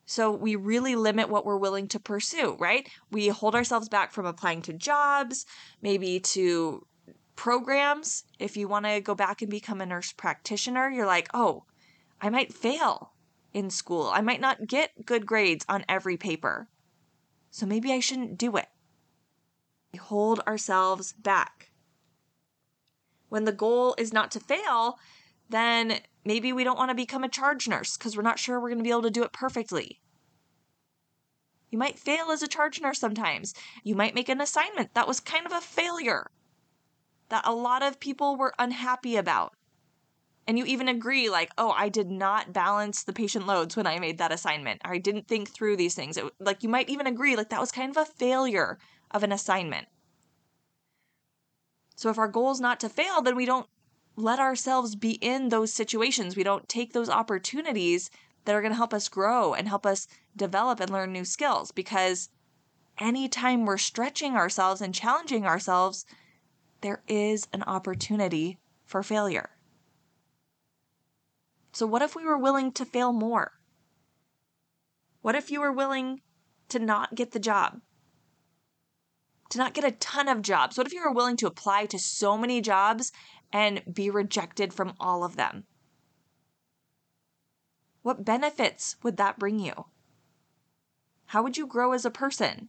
So 0.06 0.30
we 0.30 0.56
really 0.56 0.96
limit 0.96 1.28
what 1.28 1.46
we're 1.46 1.56
willing 1.56 1.88
to 1.88 2.00
pursue, 2.00 2.56
right? 2.58 2.88
We 3.10 3.28
hold 3.28 3.54
ourselves 3.54 3.88
back 3.88 4.12
from 4.12 4.26
applying 4.26 4.62
to 4.62 4.72
jobs, 4.72 5.46
maybe 5.80 6.20
to 6.20 6.86
programs, 7.36 8.24
if 8.38 8.56
you 8.56 8.68
want 8.68 8.86
to 8.86 9.00
go 9.00 9.14
back 9.14 9.42
and 9.42 9.50
become 9.50 9.80
a 9.80 9.86
nurse 9.86 10.12
practitioner, 10.12 10.90
you're 10.90 11.06
like, 11.06 11.28
oh, 11.34 11.64
I 12.20 12.30
might 12.30 12.54
fail 12.54 13.12
in 13.52 13.70
school. 13.70 14.10
I 14.12 14.20
might 14.20 14.40
not 14.40 14.66
get 14.66 15.06
good 15.06 15.26
grades 15.26 15.64
on 15.68 15.84
every 15.88 16.16
paper. 16.16 16.68
So 17.50 17.66
maybe 17.66 17.92
I 17.92 18.00
shouldn't 18.00 18.38
do 18.38 18.56
it. 18.56 18.66
We 19.92 19.98
hold 19.98 20.40
ourselves 20.40 21.12
back. 21.12 21.70
When 23.28 23.44
the 23.44 23.52
goal 23.52 23.94
is 23.98 24.12
not 24.12 24.30
to 24.32 24.40
fail, 24.40 24.98
then 25.54 26.00
maybe 26.24 26.52
we 26.52 26.64
don't 26.64 26.78
want 26.78 26.90
to 26.90 26.94
become 26.94 27.24
a 27.24 27.28
charge 27.28 27.68
nurse 27.68 27.96
because 27.96 28.16
we're 28.16 28.22
not 28.22 28.38
sure 28.38 28.60
we're 28.60 28.68
going 28.68 28.78
to 28.78 28.84
be 28.84 28.90
able 28.90 29.02
to 29.02 29.10
do 29.10 29.22
it 29.22 29.32
perfectly. 29.32 30.00
You 31.70 31.78
might 31.78 31.98
fail 31.98 32.30
as 32.30 32.42
a 32.42 32.48
charge 32.48 32.80
nurse 32.80 33.00
sometimes. 33.00 33.54
You 33.82 33.94
might 33.94 34.14
make 34.14 34.28
an 34.28 34.40
assignment 34.40 34.94
that 34.94 35.08
was 35.08 35.20
kind 35.20 35.44
of 35.44 35.52
a 35.52 35.60
failure 35.60 36.30
that 37.30 37.46
a 37.46 37.54
lot 37.54 37.82
of 37.82 38.00
people 38.00 38.36
were 38.36 38.54
unhappy 38.58 39.16
about. 39.16 39.54
And 40.46 40.58
you 40.58 40.64
even 40.66 40.88
agree, 40.88 41.30
like, 41.30 41.50
oh, 41.56 41.70
I 41.70 41.88
did 41.88 42.10
not 42.10 42.52
balance 42.52 43.02
the 43.02 43.14
patient 43.14 43.46
loads 43.46 43.76
when 43.76 43.86
I 43.86 43.98
made 43.98 44.18
that 44.18 44.30
assignment. 44.30 44.82
I 44.84 44.98
didn't 44.98 45.26
think 45.26 45.48
through 45.48 45.76
these 45.76 45.94
things. 45.94 46.16
It, 46.16 46.26
like, 46.38 46.62
you 46.62 46.68
might 46.68 46.90
even 46.90 47.06
agree, 47.06 47.34
like, 47.34 47.48
that 47.48 47.60
was 47.60 47.72
kind 47.72 47.90
of 47.90 47.96
a 47.96 48.04
failure 48.04 48.78
of 49.10 49.22
an 49.22 49.32
assignment. 49.32 49.88
So, 51.96 52.10
if 52.10 52.18
our 52.18 52.28
goal 52.28 52.50
is 52.50 52.60
not 52.60 52.78
to 52.80 52.88
fail, 52.88 53.22
then 53.22 53.36
we 53.36 53.46
don't 53.46 53.66
let 54.16 54.38
ourselves 54.38 54.94
be 54.94 55.12
in 55.12 55.48
those 55.48 55.72
situations. 55.72 56.36
We 56.36 56.42
don't 56.42 56.68
take 56.68 56.92
those 56.92 57.08
opportunities 57.08 58.10
that 58.44 58.54
are 58.54 58.60
going 58.60 58.72
to 58.72 58.76
help 58.76 58.94
us 58.94 59.08
grow 59.08 59.54
and 59.54 59.68
help 59.68 59.86
us 59.86 60.06
develop 60.36 60.80
and 60.80 60.90
learn 60.90 61.12
new 61.12 61.24
skills 61.24 61.70
because 61.72 62.28
anytime 62.98 63.64
we're 63.64 63.78
stretching 63.78 64.36
ourselves 64.36 64.80
and 64.80 64.94
challenging 64.94 65.46
ourselves, 65.46 66.04
there 66.80 67.02
is 67.08 67.48
an 67.52 67.62
opportunity 67.62 68.58
for 68.84 69.02
failure. 69.02 69.50
So, 71.72 71.86
what 71.86 72.02
if 72.02 72.14
we 72.14 72.24
were 72.24 72.38
willing 72.38 72.70
to 72.72 72.84
fail 72.84 73.12
more? 73.12 73.52
What 75.22 75.34
if 75.34 75.50
you 75.50 75.60
were 75.60 75.72
willing 75.72 76.20
to 76.68 76.78
not 76.78 77.14
get 77.14 77.32
the 77.32 77.40
job? 77.40 77.80
To 79.50 79.58
not 79.58 79.74
get 79.74 79.84
a 79.84 79.92
ton 79.92 80.28
of 80.28 80.42
jobs? 80.42 80.76
What 80.76 80.86
if 80.86 80.92
you 80.92 81.02
were 81.02 81.12
willing 81.12 81.36
to 81.38 81.46
apply 81.46 81.86
to 81.86 81.98
so 81.98 82.36
many 82.36 82.60
jobs 82.60 83.10
and 83.54 83.82
be 83.90 84.10
rejected 84.10 84.74
from 84.74 84.94
all 84.98 85.22
of 85.22 85.36
them? 85.36 85.64
What 88.02 88.24
benefits 88.24 88.96
would 89.02 89.16
that 89.16 89.38
bring 89.38 89.60
you? 89.60 89.86
How 91.26 91.42
would 91.42 91.56
you 91.56 91.66
grow 91.66 91.92
as 91.92 92.04
a 92.04 92.10
person? 92.10 92.68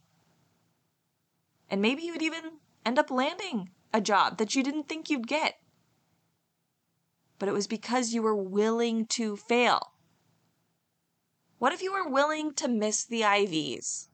And 1.68 1.82
maybe 1.82 2.02
you'd 2.02 2.22
even 2.22 2.60
end 2.86 3.00
up 3.00 3.10
landing 3.10 3.70
a 3.92 4.00
job 4.00 4.38
that 4.38 4.54
you 4.54 4.62
didn't 4.62 4.88
think 4.88 5.10
you'd 5.10 5.26
get. 5.26 5.56
But 7.38 7.48
it 7.48 7.52
was 7.52 7.66
because 7.66 8.14
you 8.14 8.22
were 8.22 8.36
willing 8.36 9.06
to 9.06 9.36
fail. 9.36 9.92
What 11.58 11.72
if 11.72 11.82
you 11.82 11.92
were 11.92 12.08
willing 12.08 12.54
to 12.54 12.68
miss 12.68 13.04
the 13.04 13.22
IVs? 13.22 14.06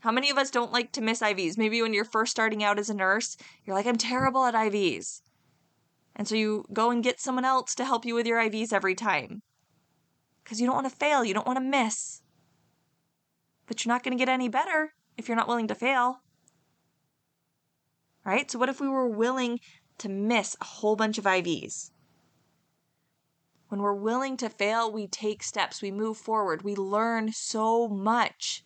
How 0.00 0.10
many 0.10 0.30
of 0.30 0.36
us 0.36 0.50
don't 0.50 0.72
like 0.72 0.90
to 0.92 1.00
miss 1.00 1.20
IVs? 1.20 1.56
Maybe 1.56 1.80
when 1.80 1.94
you're 1.94 2.04
first 2.04 2.32
starting 2.32 2.64
out 2.64 2.78
as 2.78 2.90
a 2.90 2.94
nurse, 2.94 3.36
you're 3.64 3.76
like, 3.76 3.86
I'm 3.86 3.96
terrible 3.96 4.44
at 4.44 4.54
IVs. 4.54 5.22
And 6.16 6.26
so 6.26 6.34
you 6.34 6.64
go 6.72 6.90
and 6.90 7.04
get 7.04 7.20
someone 7.20 7.44
else 7.44 7.74
to 7.74 7.84
help 7.84 8.06
you 8.06 8.14
with 8.14 8.26
your 8.26 8.40
IVs 8.40 8.72
every 8.72 8.94
time 8.94 9.42
because 10.42 10.60
you 10.60 10.66
don't 10.66 10.76
want 10.76 10.88
to 10.88 10.96
fail, 10.96 11.24
you 11.24 11.34
don't 11.34 11.46
want 11.46 11.58
to 11.58 11.64
miss. 11.64 12.22
But 13.66 13.84
you're 13.84 13.92
not 13.92 14.02
going 14.02 14.16
to 14.16 14.20
get 14.22 14.32
any 14.32 14.48
better 14.48 14.94
if 15.18 15.28
you're 15.28 15.36
not 15.36 15.48
willing 15.48 15.68
to 15.68 15.74
fail. 15.74 16.20
Right? 18.24 18.50
So, 18.50 18.58
what 18.58 18.70
if 18.70 18.80
we 18.80 18.88
were 18.88 19.08
willing 19.08 19.60
to 19.98 20.08
miss 20.08 20.56
a 20.60 20.64
whole 20.64 20.96
bunch 20.96 21.18
of 21.18 21.24
IVs? 21.24 21.90
When 23.68 23.82
we're 23.82 23.94
willing 23.94 24.36
to 24.38 24.48
fail, 24.48 24.90
we 24.90 25.08
take 25.08 25.42
steps, 25.42 25.82
we 25.82 25.90
move 25.90 26.16
forward, 26.16 26.62
we 26.62 26.76
learn 26.76 27.32
so 27.32 27.88
much 27.88 28.62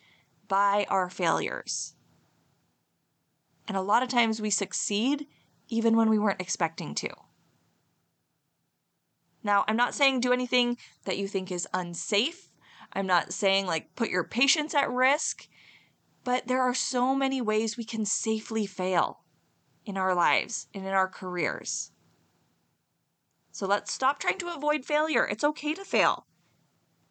by 0.47 0.85
our 0.89 1.09
failures. 1.09 1.95
And 3.67 3.75
a 3.75 3.81
lot 3.81 4.03
of 4.03 4.09
times 4.09 4.41
we 4.41 4.51
succeed 4.51 5.27
even 5.67 5.97
when 5.97 6.09
we 6.09 6.19
weren't 6.19 6.41
expecting 6.41 6.93
to. 6.95 7.09
Now, 9.43 9.65
I'm 9.67 9.75
not 9.75 9.95
saying 9.95 10.19
do 10.19 10.33
anything 10.33 10.77
that 11.05 11.17
you 11.17 11.27
think 11.27 11.51
is 11.51 11.67
unsafe. 11.73 12.51
I'm 12.93 13.07
not 13.07 13.33
saying 13.33 13.65
like 13.65 13.95
put 13.95 14.09
your 14.09 14.23
patients 14.23 14.75
at 14.75 14.91
risk, 14.91 15.47
but 16.23 16.47
there 16.47 16.61
are 16.61 16.73
so 16.73 17.15
many 17.15 17.41
ways 17.41 17.77
we 17.77 17.83
can 17.83 18.05
safely 18.05 18.65
fail 18.65 19.21
in 19.85 19.97
our 19.97 20.13
lives 20.13 20.67
and 20.73 20.85
in 20.85 20.93
our 20.93 21.07
careers. 21.07 21.91
So 23.51 23.65
let's 23.65 23.91
stop 23.91 24.19
trying 24.19 24.37
to 24.39 24.53
avoid 24.53 24.85
failure. 24.85 25.25
It's 25.25 25.43
okay 25.43 25.73
to 25.73 25.83
fail. 25.83 26.27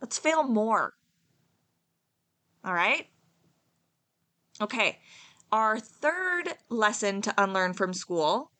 Let's 0.00 0.18
fail 0.18 0.44
more. 0.44 0.94
All 2.64 2.74
right? 2.74 3.06
Okay. 4.60 5.00
Our 5.52 5.78
third 5.80 6.54
lesson 6.68 7.22
to 7.22 7.34
unlearn 7.42 7.74
from 7.74 7.92
school 7.92 8.52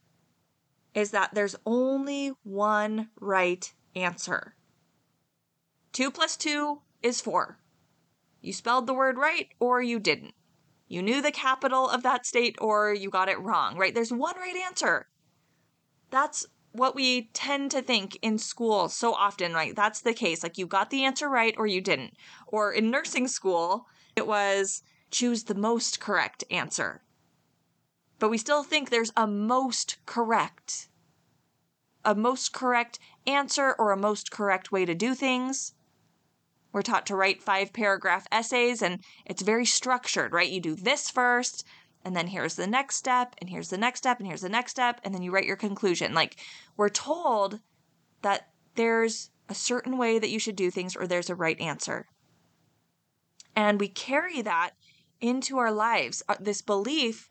is 0.94 1.10
that 1.10 1.34
there's 1.34 1.56
only 1.64 2.32
one 2.42 3.08
right 3.20 3.72
answer. 3.94 4.54
2 5.92 6.10
plus 6.10 6.36
2 6.36 6.80
is 7.02 7.20
4. 7.20 7.58
You 8.40 8.52
spelled 8.52 8.86
the 8.86 8.94
word 8.94 9.18
right 9.18 9.48
or 9.58 9.82
you 9.82 9.98
didn't. 9.98 10.34
You 10.88 11.02
knew 11.02 11.22
the 11.22 11.32
capital 11.32 11.88
of 11.88 12.02
that 12.02 12.26
state 12.26 12.56
or 12.60 12.92
you 12.92 13.10
got 13.10 13.28
it 13.28 13.40
wrong, 13.40 13.76
right? 13.76 13.94
There's 13.94 14.12
one 14.12 14.36
right 14.36 14.56
answer. 14.56 15.08
That's 16.10 16.46
what 16.72 16.94
we 16.94 17.30
tend 17.32 17.70
to 17.72 17.82
think 17.82 18.18
in 18.22 18.38
school 18.38 18.88
so 18.88 19.14
often, 19.14 19.52
right? 19.52 19.74
That's 19.74 20.00
the 20.00 20.14
case. 20.14 20.42
Like 20.42 20.58
you 20.58 20.66
got 20.66 20.90
the 20.90 21.04
answer 21.04 21.28
right 21.28 21.54
or 21.58 21.66
you 21.66 21.80
didn't. 21.80 22.14
Or 22.46 22.72
in 22.72 22.90
nursing 22.90 23.28
school, 23.28 23.86
it 24.16 24.26
was 24.26 24.82
choose 25.10 25.44
the 25.44 25.54
most 25.54 26.00
correct 26.00 26.44
answer 26.50 27.02
but 28.20 28.30
we 28.30 28.38
still 28.38 28.62
think 28.62 28.88
there's 28.88 29.12
a 29.16 29.26
most 29.26 29.96
correct 30.06 30.86
a 32.04 32.14
most 32.14 32.52
correct 32.52 32.98
answer 33.26 33.74
or 33.78 33.92
a 33.92 33.96
most 33.96 34.30
correct 34.30 34.72
way 34.72 34.84
to 34.84 34.94
do 34.94 35.14
things. 35.14 35.74
We're 36.72 36.82
taught 36.82 37.06
to 37.06 37.16
write 37.16 37.42
five 37.42 37.72
paragraph 37.72 38.26
essays 38.30 38.80
and 38.82 39.00
it's 39.26 39.42
very 39.42 39.66
structured, 39.66 40.32
right? 40.32 40.48
You 40.48 40.60
do 40.60 40.74
this 40.74 41.10
first, 41.10 41.64
and 42.04 42.16
then 42.16 42.28
here's 42.28 42.54
the 42.54 42.66
next 42.66 42.96
step, 42.96 43.34
and 43.38 43.50
here's 43.50 43.68
the 43.68 43.76
next 43.76 43.98
step, 43.98 44.18
and 44.18 44.26
here's 44.26 44.40
the 44.40 44.48
next 44.48 44.72
step, 44.72 45.00
and 45.04 45.12
then 45.12 45.22
you 45.22 45.30
write 45.30 45.44
your 45.44 45.56
conclusion. 45.56 46.14
Like, 46.14 46.36
we're 46.76 46.88
told 46.88 47.60
that 48.22 48.48
there's 48.76 49.30
a 49.48 49.54
certain 49.54 49.98
way 49.98 50.18
that 50.18 50.30
you 50.30 50.38
should 50.38 50.56
do 50.56 50.70
things 50.70 50.96
or 50.96 51.06
there's 51.06 51.28
a 51.28 51.34
right 51.34 51.60
answer. 51.60 52.06
And 53.56 53.80
we 53.80 53.88
carry 53.88 54.40
that 54.42 54.70
into 55.20 55.58
our 55.58 55.72
lives, 55.72 56.22
uh, 56.28 56.36
this 56.40 56.62
belief 56.62 57.28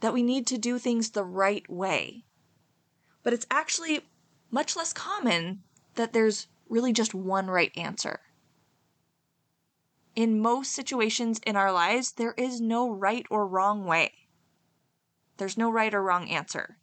that 0.00 0.12
we 0.12 0.22
need 0.22 0.46
to 0.48 0.58
do 0.58 0.78
things 0.78 1.10
the 1.10 1.24
right 1.24 1.68
way. 1.70 2.24
But 3.22 3.32
it's 3.32 3.46
actually 3.50 4.00
much 4.50 4.76
less 4.76 4.92
common 4.92 5.62
that 5.94 6.12
there's 6.12 6.48
really 6.68 6.92
just 6.92 7.14
one 7.14 7.48
right 7.48 7.76
answer. 7.76 8.20
In 10.16 10.40
most 10.40 10.72
situations 10.72 11.40
in 11.46 11.56
our 11.56 11.72
lives, 11.72 12.12
there 12.12 12.34
is 12.36 12.60
no 12.60 12.90
right 12.90 13.26
or 13.30 13.46
wrong 13.46 13.84
way. 13.84 14.12
There's 15.36 15.56
no 15.56 15.70
right 15.70 15.94
or 15.94 16.02
wrong 16.02 16.28
answer. 16.28 16.78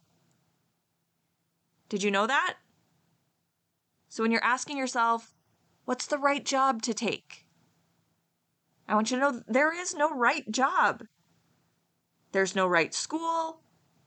Did 1.88 2.02
you 2.02 2.10
know 2.10 2.26
that? 2.26 2.56
So 4.08 4.22
when 4.22 4.32
you're 4.32 4.44
asking 4.44 4.78
yourself, 4.78 5.34
what's 5.84 6.06
the 6.06 6.18
right 6.18 6.44
job 6.44 6.82
to 6.82 6.94
take? 6.94 7.46
I 8.88 8.94
want 8.94 9.10
you 9.10 9.18
to 9.18 9.20
know 9.20 9.42
there 9.46 9.78
is 9.78 9.94
no 9.94 10.10
right 10.10 10.50
job. 10.50 11.04
There's 12.32 12.54
no 12.54 12.66
right 12.66 12.92
school. 12.94 13.60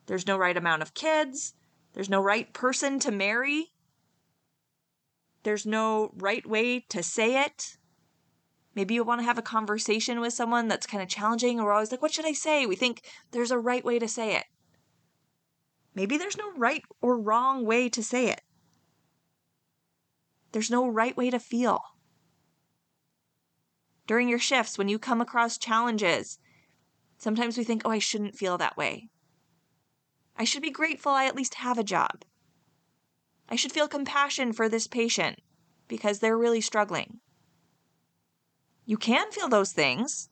There's 0.05 0.27
no 0.27 0.37
right 0.37 0.55
amount 0.55 0.81
of 0.81 0.93
kids. 0.93 1.53
There's 1.93 2.09
no 2.09 2.21
right 2.21 2.53
person 2.53 2.99
to 2.99 3.11
marry. 3.11 3.73
There's 5.43 5.65
no 5.65 6.11
right 6.15 6.45
way 6.45 6.81
to 6.89 7.01
say 7.01 7.41
it. 7.43 7.77
Maybe 8.73 8.93
you 8.93 9.03
want 9.03 9.19
to 9.19 9.25
have 9.25 9.37
a 9.37 9.43
conversation 9.43 10.21
with 10.21 10.33
someone 10.33 10.67
that's 10.67 10.87
kind 10.87 11.03
of 11.03 11.09
challenging, 11.09 11.61
we're 11.61 11.73
always 11.73 11.91
like, 11.91 12.01
what 12.01 12.13
should 12.13 12.25
I 12.25 12.31
say? 12.31 12.65
We 12.65 12.75
think 12.75 13.01
there's 13.31 13.51
a 13.51 13.59
right 13.59 13.83
way 13.83 13.99
to 13.99 14.07
say 14.07 14.35
it. 14.35 14.45
Maybe 15.93 16.17
there's 16.17 16.37
no 16.37 16.53
right 16.53 16.83
or 17.01 17.19
wrong 17.19 17.65
way 17.65 17.89
to 17.89 18.01
say 18.01 18.27
it. 18.29 18.41
There's 20.53 20.71
no 20.71 20.87
right 20.87 21.15
way 21.17 21.29
to 21.29 21.39
feel. 21.39 21.81
During 24.07 24.29
your 24.29 24.39
shifts, 24.39 24.77
when 24.77 24.87
you 24.87 24.99
come 24.99 25.21
across 25.21 25.57
challenges, 25.57 26.39
Sometimes 27.21 27.55
we 27.55 27.63
think, 27.63 27.83
oh, 27.85 27.91
I 27.91 27.99
shouldn't 27.99 28.35
feel 28.35 28.57
that 28.57 28.75
way. 28.75 29.07
I 30.35 30.43
should 30.43 30.63
be 30.63 30.71
grateful 30.71 31.11
I 31.11 31.27
at 31.27 31.35
least 31.35 31.53
have 31.53 31.77
a 31.77 31.83
job. 31.83 32.25
I 33.47 33.55
should 33.55 33.71
feel 33.71 33.87
compassion 33.87 34.53
for 34.53 34.67
this 34.67 34.87
patient 34.87 35.39
because 35.87 36.17
they're 36.17 36.35
really 36.35 36.61
struggling. 36.61 37.19
You 38.85 38.97
can 38.97 39.29
feel 39.29 39.47
those 39.47 39.71
things, 39.71 40.31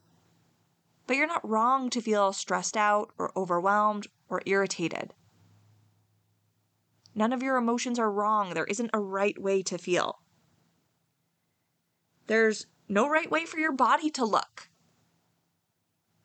but 1.05 1.15
you're 1.15 1.27
not 1.27 1.47
wrong 1.47 1.91
to 1.91 2.01
feel 2.01 2.33
stressed 2.33 2.75
out 2.75 3.11
or 3.19 3.31
overwhelmed 3.37 4.07
or 4.27 4.41
irritated. 4.47 5.13
None 7.13 7.31
of 7.31 7.43
your 7.43 7.57
emotions 7.57 7.99
are 7.99 8.11
wrong. 8.11 8.55
There 8.55 8.65
isn't 8.65 8.89
a 8.95 8.99
right 8.99 9.39
way 9.39 9.61
to 9.61 9.77
feel. 9.77 10.23
There's 12.25 12.65
no 12.87 13.07
right 13.07 13.29
way 13.29 13.45
for 13.45 13.59
your 13.59 13.73
body 13.73 14.09
to 14.09 14.25
look. 14.25 14.68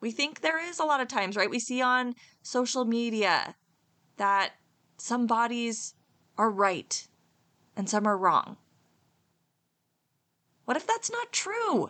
We 0.05 0.11
think 0.11 0.43
there 0.43 0.63
is 0.63 0.79
a 0.79 0.85
lot 0.85 1.01
of 1.01 1.09
times, 1.09 1.35
right? 1.35 1.49
We 1.49 1.59
see 1.59 1.81
on 1.81 2.15
social 2.43 2.85
media 2.85 3.57
that 4.19 4.51
some 4.99 5.27
bodies 5.27 5.95
are 6.37 6.51
right 6.51 7.09
and 7.75 7.89
some 7.89 8.07
are 8.07 8.19
wrong. 8.19 8.59
What 10.67 10.77
if 10.77 10.87
that's 10.87 11.11
not 11.11 11.33
true? 11.33 11.89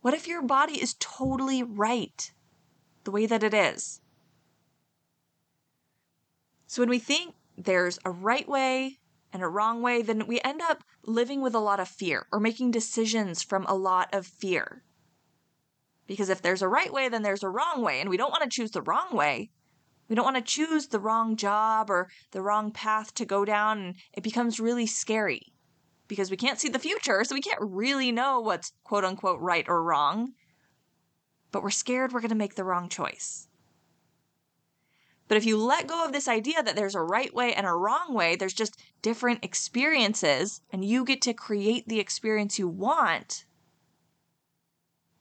What 0.00 0.14
if 0.14 0.26
your 0.26 0.42
body 0.42 0.82
is 0.82 0.96
totally 0.98 1.62
right 1.62 2.32
the 3.04 3.12
way 3.12 3.26
that 3.26 3.44
it 3.44 3.54
is? 3.54 4.00
So 6.66 6.82
when 6.82 6.90
we 6.90 6.98
think 6.98 7.36
there's 7.56 8.00
a 8.04 8.10
right 8.10 8.48
way 8.48 8.98
and 9.32 9.44
a 9.44 9.48
wrong 9.48 9.80
way, 9.80 10.02
then 10.02 10.26
we 10.26 10.40
end 10.40 10.60
up 10.60 10.82
living 11.04 11.40
with 11.40 11.54
a 11.54 11.60
lot 11.60 11.78
of 11.78 11.86
fear 11.86 12.26
or 12.32 12.40
making 12.40 12.72
decisions 12.72 13.44
from 13.44 13.64
a 13.66 13.76
lot 13.76 14.12
of 14.12 14.26
fear. 14.26 14.82
Because 16.06 16.28
if 16.28 16.42
there's 16.42 16.62
a 16.62 16.68
right 16.68 16.92
way, 16.92 17.08
then 17.08 17.22
there's 17.22 17.42
a 17.42 17.48
wrong 17.48 17.82
way, 17.82 18.00
and 18.00 18.08
we 18.08 18.16
don't 18.16 18.30
want 18.30 18.44
to 18.44 18.48
choose 18.48 18.70
the 18.70 18.82
wrong 18.82 19.08
way. 19.12 19.50
We 20.08 20.14
don't 20.14 20.24
want 20.24 20.36
to 20.36 20.42
choose 20.42 20.86
the 20.86 21.00
wrong 21.00 21.36
job 21.36 21.90
or 21.90 22.08
the 22.30 22.42
wrong 22.42 22.70
path 22.70 23.12
to 23.14 23.24
go 23.24 23.44
down, 23.44 23.78
and 23.78 23.94
it 24.12 24.22
becomes 24.22 24.60
really 24.60 24.86
scary 24.86 25.52
because 26.06 26.30
we 26.30 26.36
can't 26.36 26.60
see 26.60 26.68
the 26.68 26.78
future, 26.78 27.24
so 27.24 27.34
we 27.34 27.40
can't 27.40 27.60
really 27.60 28.12
know 28.12 28.38
what's 28.40 28.72
quote 28.84 29.04
unquote 29.04 29.40
right 29.40 29.64
or 29.68 29.82
wrong. 29.82 30.34
But 31.50 31.62
we're 31.62 31.70
scared 31.70 32.12
we're 32.12 32.20
going 32.20 32.28
to 32.28 32.36
make 32.36 32.54
the 32.54 32.64
wrong 32.64 32.88
choice. 32.88 33.48
But 35.28 35.36
if 35.36 35.44
you 35.44 35.58
let 35.58 35.88
go 35.88 36.04
of 36.04 36.12
this 36.12 36.28
idea 36.28 36.62
that 36.62 36.76
there's 36.76 36.94
a 36.94 37.02
right 37.02 37.34
way 37.34 37.52
and 37.52 37.66
a 37.66 37.72
wrong 37.72 38.14
way, 38.14 38.36
there's 38.36 38.54
just 38.54 38.80
different 39.02 39.44
experiences, 39.44 40.60
and 40.70 40.84
you 40.84 41.04
get 41.04 41.20
to 41.22 41.34
create 41.34 41.88
the 41.88 41.98
experience 41.98 42.60
you 42.60 42.68
want, 42.68 43.44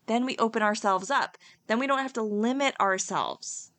then 0.07 0.25
we 0.25 0.37
open 0.37 0.61
ourselves 0.61 1.09
up. 1.09 1.37
Then 1.67 1.79
we 1.79 1.87
don't 1.87 1.99
have 1.99 2.13
to 2.13 2.21
limit 2.21 2.75
ourselves. 2.79 3.71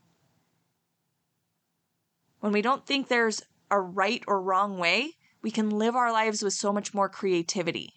When 2.40 2.52
we 2.52 2.62
don't 2.62 2.86
think 2.86 3.08
there's 3.08 3.42
a 3.70 3.80
right 3.80 4.22
or 4.26 4.40
wrong 4.40 4.78
way, 4.78 5.14
we 5.42 5.50
can 5.50 5.70
live 5.70 5.94
our 5.96 6.12
lives 6.12 6.42
with 6.42 6.52
so 6.52 6.72
much 6.72 6.94
more 6.94 7.08
creativity. 7.08 7.94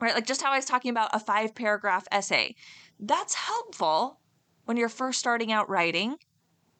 Right? 0.00 0.14
Like 0.14 0.26
just 0.26 0.42
how 0.42 0.52
I 0.52 0.56
was 0.56 0.64
talking 0.64 0.90
about 0.90 1.10
a 1.14 1.20
five 1.20 1.54
paragraph 1.54 2.06
essay. 2.10 2.54
That's 2.98 3.34
helpful 3.34 4.20
when 4.64 4.76
you're 4.76 4.88
first 4.88 5.18
starting 5.18 5.52
out 5.52 5.70
writing 5.70 6.16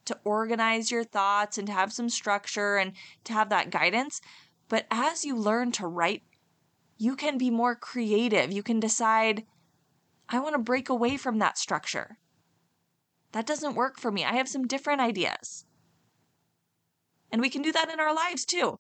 to 0.04 0.18
organize 0.24 0.90
your 0.90 1.04
thoughts 1.04 1.58
and 1.58 1.66
to 1.66 1.72
have 1.72 1.92
some 1.92 2.08
structure 2.08 2.76
and 2.76 2.92
to 3.24 3.32
have 3.32 3.48
that 3.50 3.70
guidance. 3.70 4.20
But 4.68 4.86
as 4.90 5.24
you 5.24 5.36
learn 5.36 5.72
to 5.72 5.86
write, 5.86 6.22
you 6.98 7.16
can 7.16 7.38
be 7.38 7.50
more 7.50 7.74
creative. 7.74 8.52
You 8.52 8.62
can 8.62 8.80
decide, 8.80 9.44
I 10.28 10.40
want 10.40 10.54
to 10.54 10.60
break 10.60 10.88
away 10.88 11.16
from 11.16 11.38
that 11.38 11.58
structure. 11.58 12.18
That 13.32 13.46
doesn't 13.46 13.74
work 13.74 13.98
for 13.98 14.10
me. 14.10 14.24
I 14.24 14.34
have 14.34 14.48
some 14.48 14.66
different 14.66 15.00
ideas. 15.00 15.64
And 17.30 17.40
we 17.40 17.50
can 17.50 17.62
do 17.62 17.72
that 17.72 17.90
in 17.90 18.00
our 18.00 18.14
lives 18.14 18.44
too. 18.44 18.78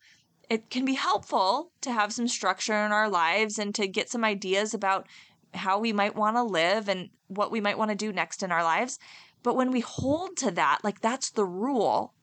It 0.48 0.70
can 0.70 0.84
be 0.84 0.94
helpful 0.94 1.72
to 1.80 1.92
have 1.92 2.12
some 2.12 2.28
structure 2.28 2.84
in 2.84 2.92
our 2.92 3.08
lives 3.08 3.58
and 3.58 3.74
to 3.74 3.88
get 3.88 4.08
some 4.08 4.24
ideas 4.24 4.74
about 4.74 5.06
how 5.54 5.78
we 5.78 5.92
might 5.92 6.14
want 6.14 6.36
to 6.36 6.42
live 6.42 6.88
and 6.88 7.10
what 7.28 7.50
we 7.50 7.60
might 7.60 7.78
want 7.78 7.90
to 7.90 7.96
do 7.96 8.12
next 8.12 8.42
in 8.42 8.52
our 8.52 8.62
lives. 8.62 8.98
But 9.42 9.56
when 9.56 9.70
we 9.70 9.80
hold 9.80 10.36
to 10.38 10.50
that, 10.52 10.80
like 10.82 11.00
that's 11.00 11.30
the 11.30 11.44
rule, 11.44 12.14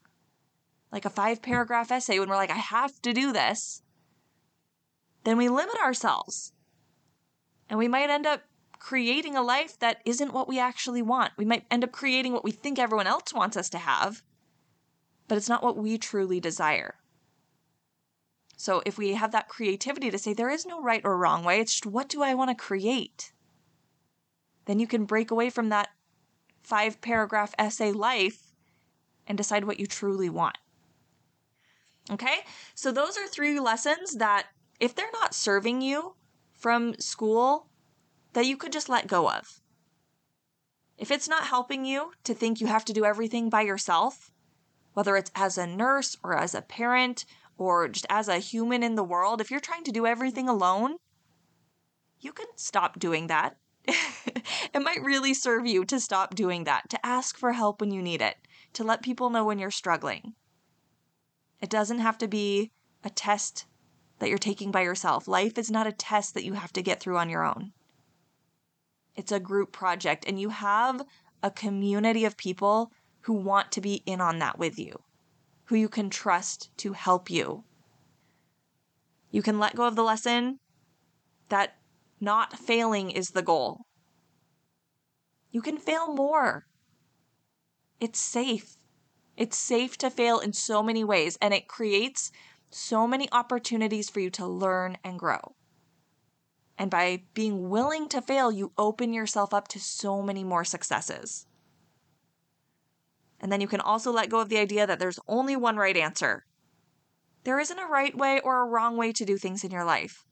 like 0.91 1.05
a 1.05 1.09
five 1.09 1.41
paragraph 1.41 1.91
essay, 1.91 2.19
when 2.19 2.29
we're 2.29 2.35
like, 2.35 2.51
I 2.51 2.55
have 2.55 3.01
to 3.01 3.13
do 3.13 3.31
this, 3.31 3.81
then 5.23 5.37
we 5.37 5.49
limit 5.49 5.75
ourselves. 5.83 6.53
And 7.69 7.79
we 7.79 7.87
might 7.87 8.09
end 8.09 8.25
up 8.25 8.43
creating 8.83 9.33
a 9.33 9.41
life 9.41 9.79
that 9.79 10.01
isn't 10.03 10.33
what 10.33 10.49
we 10.49 10.59
actually 10.59 11.01
want. 11.01 11.31
We 11.37 11.45
might 11.45 11.65
end 11.71 11.85
up 11.85 11.93
creating 11.93 12.33
what 12.33 12.43
we 12.43 12.51
think 12.51 12.77
everyone 12.77 13.07
else 13.07 13.33
wants 13.33 13.55
us 13.55 13.69
to 13.69 13.77
have, 13.77 14.21
but 15.29 15.37
it's 15.37 15.47
not 15.47 15.63
what 15.63 15.77
we 15.77 15.97
truly 15.97 16.41
desire. 16.41 16.95
So 18.57 18.83
if 18.85 18.97
we 18.97 19.13
have 19.13 19.31
that 19.31 19.47
creativity 19.47 20.11
to 20.11 20.17
say 20.17 20.33
there 20.33 20.49
is 20.49 20.65
no 20.65 20.81
right 20.83 20.99
or 21.05 21.17
wrong 21.17 21.45
way, 21.45 21.61
it's 21.61 21.71
just 21.71 21.85
what 21.85 22.09
do 22.09 22.21
I 22.23 22.33
want 22.33 22.49
to 22.49 22.61
create? 22.61 23.31
Then 24.65 24.79
you 24.79 24.87
can 24.87 25.05
break 25.05 25.31
away 25.31 25.49
from 25.49 25.69
that 25.69 25.87
five 26.61 26.99
paragraph 26.99 27.55
essay 27.57 27.93
life 27.93 28.51
and 29.25 29.37
decide 29.37 29.63
what 29.63 29.79
you 29.79 29.87
truly 29.87 30.29
want. 30.29 30.57
Okay, 32.11 32.39
so 32.75 32.91
those 32.91 33.17
are 33.17 33.27
three 33.27 33.61
lessons 33.61 34.15
that, 34.17 34.47
if 34.81 34.93
they're 34.93 35.07
not 35.13 35.33
serving 35.33 35.81
you 35.81 36.15
from 36.51 36.95
school, 36.99 37.69
that 38.33 38.45
you 38.45 38.57
could 38.57 38.71
just 38.71 38.89
let 38.89 39.07
go 39.07 39.29
of. 39.29 39.61
If 40.97 41.11
it's 41.11 41.27
not 41.27 41.47
helping 41.47 41.85
you 41.85 42.11
to 42.23 42.33
think 42.33 42.61
you 42.61 42.67
have 42.67 42.85
to 42.85 42.93
do 42.93 43.05
everything 43.05 43.49
by 43.49 43.61
yourself, 43.61 44.31
whether 44.93 45.17
it's 45.17 45.31
as 45.35 45.57
a 45.57 45.65
nurse 45.65 46.15
or 46.23 46.37
as 46.37 46.53
a 46.53 46.61
parent 46.61 47.25
or 47.57 47.87
just 47.87 48.05
as 48.09 48.27
a 48.27 48.37
human 48.37 48.83
in 48.83 48.95
the 48.95 49.03
world, 49.03 49.41
if 49.41 49.49
you're 49.49 49.59
trying 49.59 49.83
to 49.85 49.91
do 49.91 50.05
everything 50.05 50.47
alone, 50.47 50.97
you 52.19 52.31
can 52.31 52.47
stop 52.55 52.99
doing 52.99 53.27
that 53.27 53.57
it 53.85 54.81
might 54.81 55.03
really 55.03 55.33
serve 55.33 55.67
you 55.67 55.83
to 55.85 55.99
stop 55.99 56.35
doing 56.35 56.63
that, 56.63 56.89
to 56.89 57.05
ask 57.05 57.37
for 57.37 57.51
help 57.51 57.81
when 57.81 57.91
you 57.91 58.01
need 58.01 58.21
it, 58.21 58.37
to 58.73 58.83
let 58.83 59.01
people 59.01 59.29
know 59.29 59.43
when 59.43 59.59
you're 59.59 59.71
struggling. 59.71 60.33
It 61.61 61.69
doesn't 61.69 61.99
have 61.99 62.17
to 62.19 62.27
be 62.27 62.71
a 63.03 63.09
test 63.09 63.65
that 64.19 64.29
you're 64.29 64.37
taking 64.37 64.71
by 64.71 64.81
yourself. 64.81 65.27
Life 65.27 65.57
is 65.57 65.69
not 65.69 65.87
a 65.87 65.91
test 65.91 66.33
that 66.33 66.45
you 66.45 66.53
have 66.53 66.71
to 66.73 66.81
get 66.81 67.01
through 67.01 67.17
on 67.17 67.29
your 67.29 67.45
own. 67.45 67.73
It's 69.15 69.31
a 69.31 69.39
group 69.39 69.71
project, 69.71 70.25
and 70.27 70.39
you 70.39 70.49
have 70.49 71.01
a 71.41 71.51
community 71.51 72.25
of 72.25 72.37
people 72.37 72.91
who 73.21 73.33
want 73.33 73.71
to 73.73 73.81
be 73.81 74.01
in 74.05 74.21
on 74.21 74.39
that 74.39 74.57
with 74.57 74.79
you, 74.79 75.03
who 75.65 75.75
you 75.75 75.89
can 75.89 76.09
trust 76.09 76.69
to 76.77 76.93
help 76.93 77.29
you. 77.29 77.63
You 79.31 79.41
can 79.41 79.59
let 79.59 79.75
go 79.75 79.85
of 79.85 79.95
the 79.95 80.03
lesson 80.03 80.59
that 81.49 81.75
not 82.19 82.57
failing 82.57 83.11
is 83.11 83.29
the 83.29 83.41
goal. 83.41 83.85
You 85.51 85.61
can 85.61 85.77
fail 85.77 86.13
more. 86.13 86.65
It's 87.99 88.19
safe. 88.19 88.77
It's 89.37 89.57
safe 89.57 89.97
to 89.99 90.09
fail 90.09 90.39
in 90.39 90.53
so 90.53 90.81
many 90.81 91.03
ways, 91.03 91.37
and 91.41 91.53
it 91.53 91.67
creates 91.67 92.31
so 92.71 93.07
many 93.07 93.27
opportunities 93.31 94.09
for 94.09 94.19
you 94.19 94.29
to 94.31 94.47
learn 94.47 94.97
and 95.03 95.19
grow. 95.19 95.55
And 96.77 96.89
by 96.89 97.23
being 97.33 97.69
willing 97.69 98.09
to 98.09 98.21
fail, 98.21 98.51
you 98.51 98.71
open 98.77 99.13
yourself 99.13 99.53
up 99.53 99.67
to 99.69 99.79
so 99.79 100.21
many 100.21 100.43
more 100.43 100.65
successes. 100.65 101.45
And 103.39 103.51
then 103.51 103.61
you 103.61 103.67
can 103.67 103.81
also 103.81 104.11
let 104.11 104.29
go 104.29 104.39
of 104.39 104.49
the 104.49 104.57
idea 104.57 104.87
that 104.87 104.99
there's 104.99 105.19
only 105.27 105.55
one 105.55 105.77
right 105.77 105.97
answer. 105.97 106.45
There 107.43 107.59
isn't 107.59 107.77
a 107.77 107.85
right 107.85 108.15
way 108.17 108.39
or 108.39 108.61
a 108.61 108.67
wrong 108.67 108.95
way 108.95 109.11
to 109.11 109.25
do 109.25 109.37
things 109.37 109.63
in 109.63 109.71
your 109.71 109.83
life. 109.83 110.25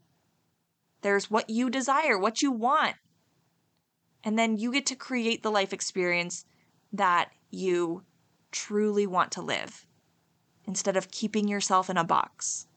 There's 1.01 1.30
what 1.30 1.49
you 1.49 1.69
desire, 1.69 2.17
what 2.17 2.41
you 2.41 2.51
want. 2.51 2.95
And 4.23 4.38
then 4.38 4.58
you 4.58 4.71
get 4.71 4.86
to 4.88 4.95
create 4.95 5.43
the 5.43 5.51
life 5.51 5.73
experience 5.73 6.45
that 6.93 7.32
you 7.49 8.04
truly 8.51 9.08
want 9.08 9.32
to 9.34 9.41
live 9.41 9.86
instead 10.65 10.95
of 10.95 11.12
keeping 11.12 11.47
yourself 11.47 11.89
in 11.89 11.97
a 11.97 12.04
box. 12.04 12.67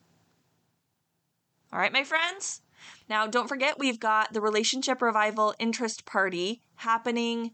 All 1.72 1.78
right, 1.78 1.92
my 1.92 2.04
friends? 2.04 2.62
Now, 3.08 3.26
don't 3.26 3.48
forget, 3.48 3.78
we've 3.78 4.00
got 4.00 4.32
the 4.32 4.40
Relationship 4.40 5.02
Revival 5.02 5.54
Interest 5.58 6.04
Party 6.04 6.62
happening 6.76 7.52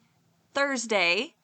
Thursday, 0.55 1.35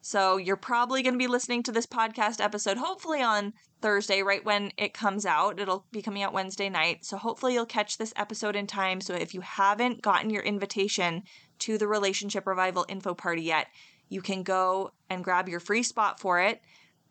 so 0.00 0.36
you're 0.36 0.56
probably 0.56 1.02
going 1.02 1.14
to 1.14 1.18
be 1.18 1.26
listening 1.26 1.62
to 1.64 1.72
this 1.72 1.86
podcast 1.86 2.40
episode 2.40 2.78
hopefully 2.78 3.20
on 3.20 3.52
Thursday, 3.80 4.22
right 4.22 4.44
when 4.44 4.72
it 4.76 4.94
comes 4.94 5.26
out. 5.26 5.60
It'll 5.60 5.86
be 5.92 6.02
coming 6.02 6.22
out 6.22 6.32
Wednesday 6.32 6.68
night. 6.68 7.04
So 7.04 7.16
hopefully 7.16 7.54
you'll 7.54 7.66
catch 7.66 7.98
this 7.98 8.12
episode 8.16 8.56
in 8.56 8.66
time. 8.66 9.00
So 9.00 9.14
if 9.14 9.34
you 9.34 9.40
haven't 9.40 10.02
gotten 10.02 10.30
your 10.30 10.42
invitation 10.42 11.24
to 11.60 11.78
the 11.78 11.86
Relationship 11.86 12.46
Revival 12.46 12.86
info 12.88 13.14
party 13.14 13.42
yet, 13.42 13.66
you 14.08 14.22
can 14.22 14.42
go 14.42 14.92
and 15.10 15.22
grab 15.22 15.48
your 15.48 15.60
free 15.60 15.82
spot 15.82 16.20
for 16.20 16.40
it 16.40 16.62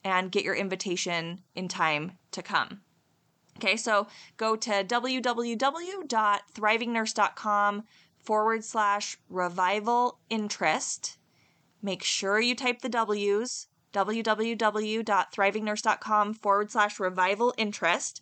and 0.03 0.31
get 0.31 0.43
your 0.43 0.55
invitation 0.55 1.43
in 1.55 1.67
time 1.67 2.17
to 2.31 2.41
come. 2.41 2.81
Okay, 3.57 3.77
so 3.77 4.07
go 4.37 4.55
to 4.55 4.83
www.thrivingnurse.com 4.83 7.83
forward 8.23 8.63
slash 8.63 9.17
revival 9.29 10.19
interest 10.29 11.17
Make 11.81 12.03
sure 12.03 12.39
you 12.39 12.53
type 12.55 12.81
the 12.81 12.89
W's 12.89 13.67
www.thrivingnurse.com 13.93 16.33
forward 16.33 16.71
slash 16.71 16.99
revival 16.99 17.53
interest. 17.57 18.21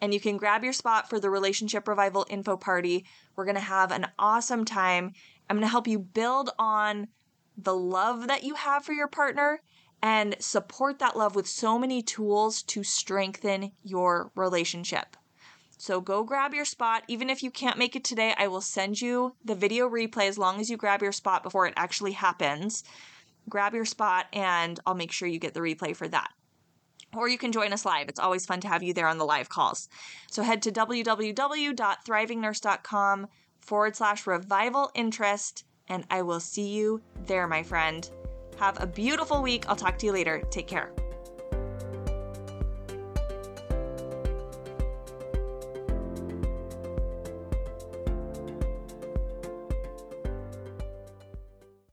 And 0.00 0.14
you 0.14 0.20
can 0.20 0.38
grab 0.38 0.64
your 0.64 0.72
spot 0.72 1.10
for 1.10 1.20
the 1.20 1.28
Relationship 1.30 1.86
Revival 1.86 2.26
Info 2.30 2.56
Party. 2.56 3.04
We're 3.36 3.44
going 3.44 3.56
to 3.56 3.60
have 3.60 3.92
an 3.92 4.06
awesome 4.18 4.64
time. 4.64 5.12
I'm 5.48 5.56
going 5.56 5.66
to 5.66 5.70
help 5.70 5.86
you 5.86 5.98
build 5.98 6.48
on 6.58 7.08
the 7.56 7.76
love 7.76 8.28
that 8.28 8.44
you 8.44 8.54
have 8.54 8.84
for 8.84 8.94
your 8.94 9.08
partner 9.08 9.60
and 10.02 10.34
support 10.40 10.98
that 10.98 11.16
love 11.16 11.36
with 11.36 11.46
so 11.46 11.78
many 11.78 12.02
tools 12.02 12.62
to 12.62 12.82
strengthen 12.82 13.70
your 13.84 14.32
relationship. 14.34 15.16
So 15.78 16.00
go 16.00 16.24
grab 16.24 16.54
your 16.54 16.64
spot. 16.64 17.04
Even 17.08 17.28
if 17.30 17.42
you 17.42 17.50
can't 17.50 17.78
make 17.78 17.96
it 17.96 18.04
today, 18.04 18.34
I 18.36 18.48
will 18.48 18.60
send 18.60 19.00
you 19.00 19.34
the 19.44 19.54
video 19.54 19.88
replay 19.88 20.28
as 20.28 20.36
long 20.38 20.60
as 20.60 20.68
you 20.70 20.76
grab 20.76 21.00
your 21.02 21.12
spot 21.12 21.42
before 21.42 21.66
it 21.66 21.74
actually 21.76 22.12
happens. 22.12 22.84
Grab 23.48 23.74
your 23.74 23.84
spot 23.84 24.26
and 24.32 24.78
I'll 24.86 24.94
make 24.94 25.10
sure 25.12 25.28
you 25.28 25.40
get 25.40 25.54
the 25.54 25.60
replay 25.60 25.96
for 25.96 26.08
that. 26.08 26.30
Or 27.14 27.28
you 27.28 27.36
can 27.36 27.52
join 27.52 27.72
us 27.72 27.84
live. 27.84 28.08
It's 28.08 28.20
always 28.20 28.46
fun 28.46 28.60
to 28.60 28.68
have 28.68 28.82
you 28.82 28.94
there 28.94 29.08
on 29.08 29.18
the 29.18 29.24
live 29.24 29.48
calls. 29.48 29.88
So 30.30 30.42
head 30.42 30.62
to 30.62 30.72
www.thrivingnurse.com 30.72 33.28
forward 33.60 33.96
slash 33.96 34.26
revival 34.26 34.90
interest, 34.94 35.64
and 35.88 36.04
I 36.10 36.22
will 36.22 36.40
see 36.40 36.68
you 36.68 37.02
there, 37.26 37.46
my 37.46 37.62
friend. 37.62 38.10
Have 38.56 38.80
a 38.82 38.86
beautiful 38.86 39.42
week. 39.42 39.68
I'll 39.68 39.76
talk 39.76 39.98
to 39.98 40.06
you 40.06 40.12
later. 40.12 40.42
Take 40.50 40.66
care. 40.66 40.92